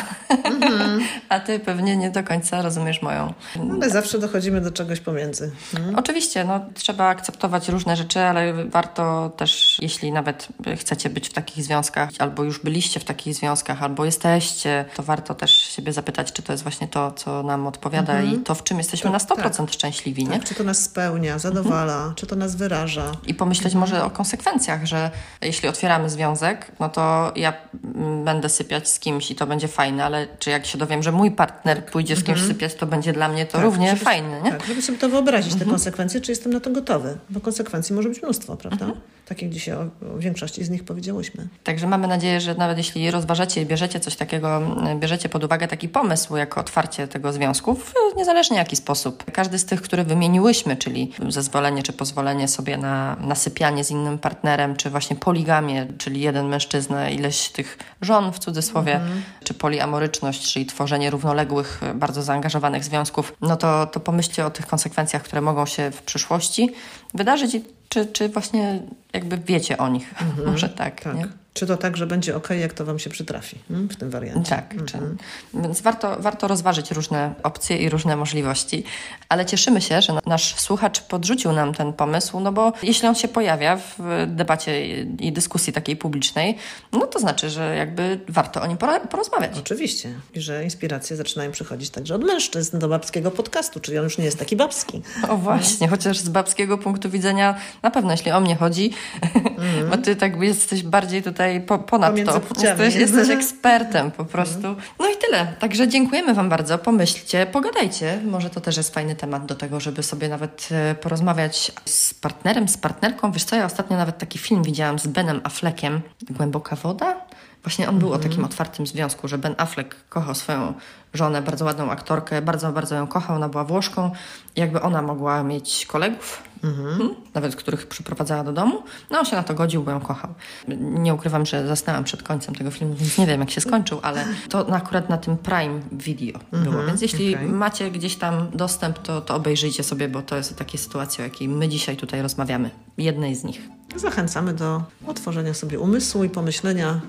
a 1.29 1.40
ty 1.40 1.59
pewnie 1.59 1.97
nie 1.97 2.11
do 2.11 2.25
końca 2.25 2.62
rozumiesz 2.62 3.03
moją. 3.03 3.35
Ale 3.73 3.90
zawsze 3.90 4.18
dochodzimy 4.18 4.61
do 4.61 4.71
czegoś 4.71 5.01
pomiędzy. 5.01 5.53
Oczywiście, 5.97 6.45
no, 6.45 6.61
trzeba 6.75 7.05
akceptować 7.05 7.68
różne 7.68 7.97
rzeczy, 7.97 8.21
ale 8.21 8.64
warto 8.64 9.31
też, 9.37 9.79
jeśli 9.81 10.12
nawet 10.12 10.49
chcecie 10.77 11.11
być 11.11 11.29
w 11.29 11.33
takich 11.33 11.64
związkach, 11.64 12.11
albo 12.18 12.42
już 12.42 12.59
byliście 12.59 13.01
w 13.01 13.05
takich 13.05 13.35
związkach, 13.35 13.83
albo 13.83 14.05
jesteście, 14.05 14.85
to 14.97 15.03
warto 15.03 15.35
też 15.35 15.53
siebie 15.55 15.92
zapytać, 15.92 16.33
czy 16.33 16.42
to 16.42 16.53
jest 16.53 16.62
właśnie 16.62 16.88
to, 16.88 17.12
co 17.12 17.42
nam 17.42 17.66
odpowiada 17.66 18.22
i 18.25 18.39
to, 18.39 18.55
w 18.55 18.63
czym 18.63 18.79
jesteśmy 18.79 19.11
na 19.11 19.19
100% 19.19 19.73
szczęśliwi, 19.73 20.25
nie? 20.25 20.31
Tak, 20.31 20.45
czy 20.45 20.55
to 20.55 20.65
nas 20.65 20.83
spełnia, 20.83 21.39
zadowala, 21.39 22.13
czy 22.17 22.27
to 22.27 22.37
nas 22.37 22.57
wyraża. 22.57 23.13
I 23.27 23.35
pomyśleć 23.35 23.75
może 23.75 24.05
o 24.05 24.11
konsekwencjach, 24.11 24.87
że 24.87 25.11
jeśli 25.43 25.69
otwieramy 25.69 26.11
związek, 26.11 26.73
no 26.81 26.89
to 26.89 27.33
ja 27.37 27.53
mm, 27.95 28.25
będę 28.25 28.49
sypiać 28.49 28.89
z 28.89 28.99
kimś 28.99 29.31
i 29.31 29.35
to 29.35 29.47
będzie 29.47 29.69
fajne, 29.69 30.05
ale 30.05 30.27
czy 30.39 30.51
jak 30.51 30.67
się 30.67 30.79
dowiem, 30.79 31.03
że 31.03 31.13
mój 31.13 31.31
partner 31.31 31.87
pójdzie 31.87 32.17
z 32.17 32.25
kimś 32.25 32.41
sypiać, 32.41 32.75
to 32.75 32.87
będzie 32.87 33.13
dla 33.13 33.29
mnie 33.29 33.47
to 33.47 33.61
równie 33.61 33.91
żeby, 33.91 34.05
fajne, 34.05 34.43
nie? 34.43 34.51
Tak, 34.51 34.67
żeby 34.67 34.83
sobie 34.83 34.99
to 34.99 35.09
wyobrazić, 35.09 35.55
te 35.55 35.65
konsekwencje, 35.65 36.21
czy 36.21 36.33
jestem 36.33 36.53
na 36.53 36.61
to 36.61 36.71
gotowy. 36.71 37.19
Bo 37.31 37.41
konsekwencji 37.41 37.95
może 37.95 38.09
być 38.09 38.23
mnóstwo, 38.23 38.57
prawda? 38.57 38.87
tak 39.33 39.43
jak 39.43 39.51
dzisiaj 39.51 39.75
o, 39.75 39.81
o 40.15 40.19
większości 40.19 40.65
z 40.65 40.71
nich 40.71 40.85
powiedziałyśmy. 40.85 41.49
Także 41.65 41.87
mamy 41.87 42.09
nadzieję, 42.09 42.41
że 42.41 42.55
nawet 42.55 42.79
jeśli 42.79 43.11
rozważacie 43.11 43.63
i 43.63 43.67
bierzecie 43.67 44.01
coś 44.01 44.17
takiego, 44.17 44.77
bierzecie 44.97 45.29
pod 45.29 45.45
uwagę 45.45 45.69
taki 45.69 45.89
pomysł, 45.89 46.37
jako 46.37 46.61
otwarcie 46.61 47.09
tego 47.09 47.33
związku, 47.33 47.77
niezależnie 48.16 48.57
jaki 48.57 48.77
sposób. 48.77 49.25
Każdy 49.33 49.59
z 49.59 49.64
tych, 49.64 49.83
które 49.83 50.05
wymieniłyśmy, 50.05 50.77
czyli 50.77 51.12
zezwolenie 51.29 51.83
czy 51.83 51.92
pozwolenie 51.92 52.48
sobie 52.48 52.77
na 52.77 53.16
nasypianie 53.20 53.85
z 53.85 53.90
innym 53.90 54.18
partnerem, 54.18 54.77
czy 54.77 54.90
właśnie 54.90 55.16
poligamię, 55.16 55.87
czyli 55.98 56.20
jeden 56.20 56.48
mężczyzna, 56.48 57.11
ileś 57.11 57.48
tych 57.48 57.79
żon 58.01 58.33
w 58.33 58.38
cudzysłowie, 58.38 58.94
mhm. 58.94 59.22
czy 59.44 59.55
poliamoryczność, 59.55 60.53
czyli 60.53 60.66
tworzenie 60.66 61.11
równoległych, 61.11 61.81
bardzo 61.94 62.22
zaangażowanych 62.22 62.85
związków, 62.85 63.33
no 63.40 63.57
to, 63.57 63.87
to 63.87 64.01
pomyślcie 64.01 64.46
o 64.46 64.51
tych 64.51 64.66
konsekwencjach, 64.66 65.22
które 65.22 65.40
mogą 65.40 65.66
się 65.66 65.90
w 65.90 66.03
przyszłości 66.03 66.70
wydarzyć 67.14 67.55
i 67.55 67.64
czy, 67.88 68.07
czy 68.07 68.29
właśnie 68.29 68.81
jakby 69.12 69.38
wiecie 69.38 69.79
o 69.79 69.88
nich? 69.88 70.14
Mhm, 70.22 70.46
Może 70.53 70.68
tak, 70.68 71.01
tak. 71.01 71.16
Nie? 71.16 71.42
Czy 71.55 71.67
to 71.67 71.77
tak, 71.77 71.97
że 71.97 72.07
będzie 72.07 72.37
ok, 72.37 72.51
jak 72.51 72.73
to 72.73 72.85
Wam 72.85 72.99
się 72.99 73.11
przytrafi 73.11 73.59
hmm, 73.69 73.88
w 73.88 73.97
tym 73.97 74.11
wariancie? 74.11 74.51
Tak, 74.51 74.75
mhm. 74.75 75.17
więc 75.55 75.81
warto, 75.81 76.17
warto 76.21 76.49
rozważyć 76.49 76.91
różne 76.91 77.35
opcje 77.43 77.77
i 77.77 77.88
różne 77.88 78.17
możliwości, 78.17 78.85
ale 79.29 79.47
cieszymy 79.47 79.81
się, 79.81 80.03
że 80.03 80.12
nasz 80.27 80.55
słuchacz 80.55 81.01
podrzucił 81.01 81.53
nam 81.53 81.75
ten 81.75 81.93
pomysł, 81.93 82.41
no 82.41 82.53
bo 82.53 82.73
jeśli 82.83 83.09
on 83.09 83.15
się 83.15 83.29
pojawia 83.29 83.77
w 83.77 84.27
debacie 84.27 85.03
i 85.03 85.33
dyskusji 85.33 85.73
takiej 85.73 85.97
publicznej, 85.97 86.57
no 86.93 87.07
to 87.07 87.19
znaczy, 87.19 87.51
że 87.51 87.77
jakby 87.77 88.21
warto 88.29 88.62
o 88.62 88.67
nim 88.67 88.77
porozmawiać. 89.11 89.59
Oczywiście. 89.59 90.15
I 90.35 90.41
że 90.41 90.65
inspiracje 90.65 91.17
zaczynają 91.17 91.53
przychodzić 91.53 91.91
także 91.91 92.15
od 92.15 92.25
mężczyzn 92.25 92.79
do 92.79 92.88
babskiego 92.88 93.31
podcastu, 93.31 93.81
czyli 93.81 93.99
on 93.99 94.05
już 94.05 94.19
nie 94.19 94.25
jest 94.25 94.38
taki 94.38 94.57
babski. 94.57 95.03
O 95.33 95.37
właśnie, 95.37 95.88
chociaż 95.88 96.19
z 96.19 96.29
babskiego 96.29 96.79
punktu 96.79 97.11
widzenia 97.11 97.55
na 97.83 97.91
pewno, 97.91 98.11
jeśli 98.11 98.31
o 98.31 98.41
mnie 98.41 98.57
chodzi, 98.57 98.91
mm. 99.35 99.51
bo 99.91 99.97
ty 99.97 100.17
tak 100.17 100.43
jesteś 100.43 100.83
bardziej 100.83 101.23
tutaj 101.23 101.42
tutaj 101.43 101.61
po, 101.61 101.79
ponad 101.79 102.15
to. 102.25 102.41
Jesteś, 102.63 102.95
jesteś 102.95 103.29
ekspertem 103.39 104.11
po 104.11 104.25
prostu. 104.25 104.77
No 104.99 105.09
i 105.09 105.17
tyle. 105.27 105.47
Także 105.59 105.89
dziękujemy 105.89 106.35
Wam 106.35 106.49
bardzo. 106.49 106.79
Pomyślcie, 106.79 107.47
pogadajcie. 107.47 108.21
Może 108.25 108.51
to 108.51 108.61
też 108.61 108.77
jest 108.77 108.95
fajny 108.95 109.17
temat 109.17 109.47
do 109.47 109.55
tego, 109.55 109.81
żeby 109.81 110.03
sobie 110.03 110.29
nawet 110.29 110.69
e, 110.73 110.95
porozmawiać 110.95 111.73
z 111.85 112.15
partnerem, 112.15 112.69
z 112.69 112.77
partnerką. 112.77 113.33
Wiesz 113.33 113.45
co, 113.45 113.57
ja 113.57 113.65
ostatnio 113.65 113.97
nawet 113.97 114.19
taki 114.19 114.39
film 114.39 114.63
widziałam 114.63 114.99
z 114.99 115.07
Benem 115.07 115.41
Affleckiem. 115.45 116.01
Głęboka 116.31 116.77
woda? 116.77 117.22
Właśnie 117.64 117.88
on 117.88 117.98
był 117.98 118.09
o 118.09 118.14
mhm. 118.14 118.31
takim 118.31 118.44
otwartym 118.44 118.87
związku, 118.87 119.29
że 119.29 119.38
Ben 119.38 119.55
Affleck 119.59 120.09
kochał 120.09 120.35
swoją 120.35 120.75
żonę, 121.14 121.42
bardzo 121.42 121.64
ładną 121.64 121.90
aktorkę, 121.90 122.42
bardzo, 122.42 122.72
bardzo 122.72 122.94
ją 122.94 123.07
kochał, 123.07 123.37
ona 123.37 123.48
była 123.48 123.64
Włoszką. 123.64 124.11
Jakby 124.57 124.81
ona 124.81 125.03
mogła 125.03 125.42
mieć 125.42 125.87
kolegów, 125.87 126.42
mhm. 126.64 127.14
nawet 127.35 127.57
których 127.57 127.87
przyprowadzała 127.87 128.44
do 128.44 128.53
domu, 128.53 128.83
no 129.11 129.18
on 129.18 129.25
się 129.25 129.37
na 129.37 129.42
to 129.42 129.55
godził, 129.55 129.83
bo 129.83 129.90
ją 129.90 130.01
kochał. 130.01 130.35
Nie 130.79 131.14
ukrywam, 131.14 131.46
że 131.46 131.66
zasnęłam 131.66 132.05
przed 132.05 132.22
końcem 132.22 132.55
tego 132.55 132.70
filmu, 132.70 132.94
więc 132.94 133.18
nie 133.18 133.27
wiem, 133.27 133.40
jak 133.40 133.51
się 133.51 133.61
skończył, 133.61 133.98
ale 134.03 134.25
to 134.48 134.75
akurat 134.75 135.09
na 135.09 135.18
tym 135.18 135.37
Prime 135.37 135.81
Video 135.92 136.40
mhm. 136.53 136.64
było. 136.64 136.87
Więc 136.87 137.03
jeśli 137.03 137.35
okay. 137.35 137.48
macie 137.48 137.90
gdzieś 137.90 138.16
tam 138.16 138.51
dostęp, 138.55 138.98
to, 138.98 139.20
to 139.20 139.35
obejrzyjcie 139.35 139.83
sobie, 139.83 140.09
bo 140.09 140.22
to 140.22 140.37
jest 140.37 140.57
takie 140.57 140.79
sytuacje, 140.79 141.25
o 141.25 141.29
jakiej 141.29 141.48
my 141.48 141.68
dzisiaj 141.68 141.96
tutaj 141.96 142.22
rozmawiamy. 142.22 142.70
Jednej 142.98 143.35
z 143.35 143.44
nich. 143.44 143.68
Zachęcamy 143.96 144.55
do 144.55 144.83
otworzenia 145.07 145.55
sobie 145.55 145.79
umysłu 145.79 146.25
i 146.25 146.29
pomyślenia 146.29 147.01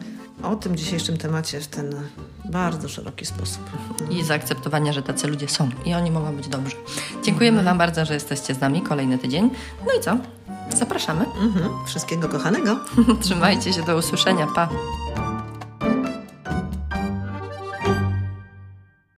o 0.44 0.56
tym 0.56 0.76
dzisiejszym 0.76 1.18
temacie 1.18 1.62
w 1.62 1.68
ten 1.68 1.96
bardzo 2.46 2.90
szeroki 2.90 3.26
sposób. 3.26 3.70
I 4.10 4.24
zaakceptowania, 4.24 4.94
że 4.94 5.04
tacy 5.04 5.28
ludzie 5.28 5.48
są 5.48 5.70
i 5.86 5.94
oni 5.94 6.12
mogą 6.12 6.36
być 6.36 6.48
dobrzy. 6.48 6.76
Dziękujemy 7.24 7.60
mhm. 7.60 7.66
Wam 7.66 7.78
bardzo, 7.78 8.06
że 8.06 8.14
jesteście 8.14 8.56
z 8.56 8.62
nami 8.62 8.82
kolejny 8.82 9.18
tydzień. 9.18 9.50
No 9.88 9.94
i 10.00 10.02
co? 10.02 10.18
Zapraszamy. 10.78 11.26
Mhm. 11.26 11.70
Wszystkiego 11.86 12.30
kochanego. 12.30 12.80
Trzymajcie 13.22 13.74
się, 13.74 13.84
do 13.84 13.98
usłyszenia. 13.98 14.48
Pa. 14.56 14.70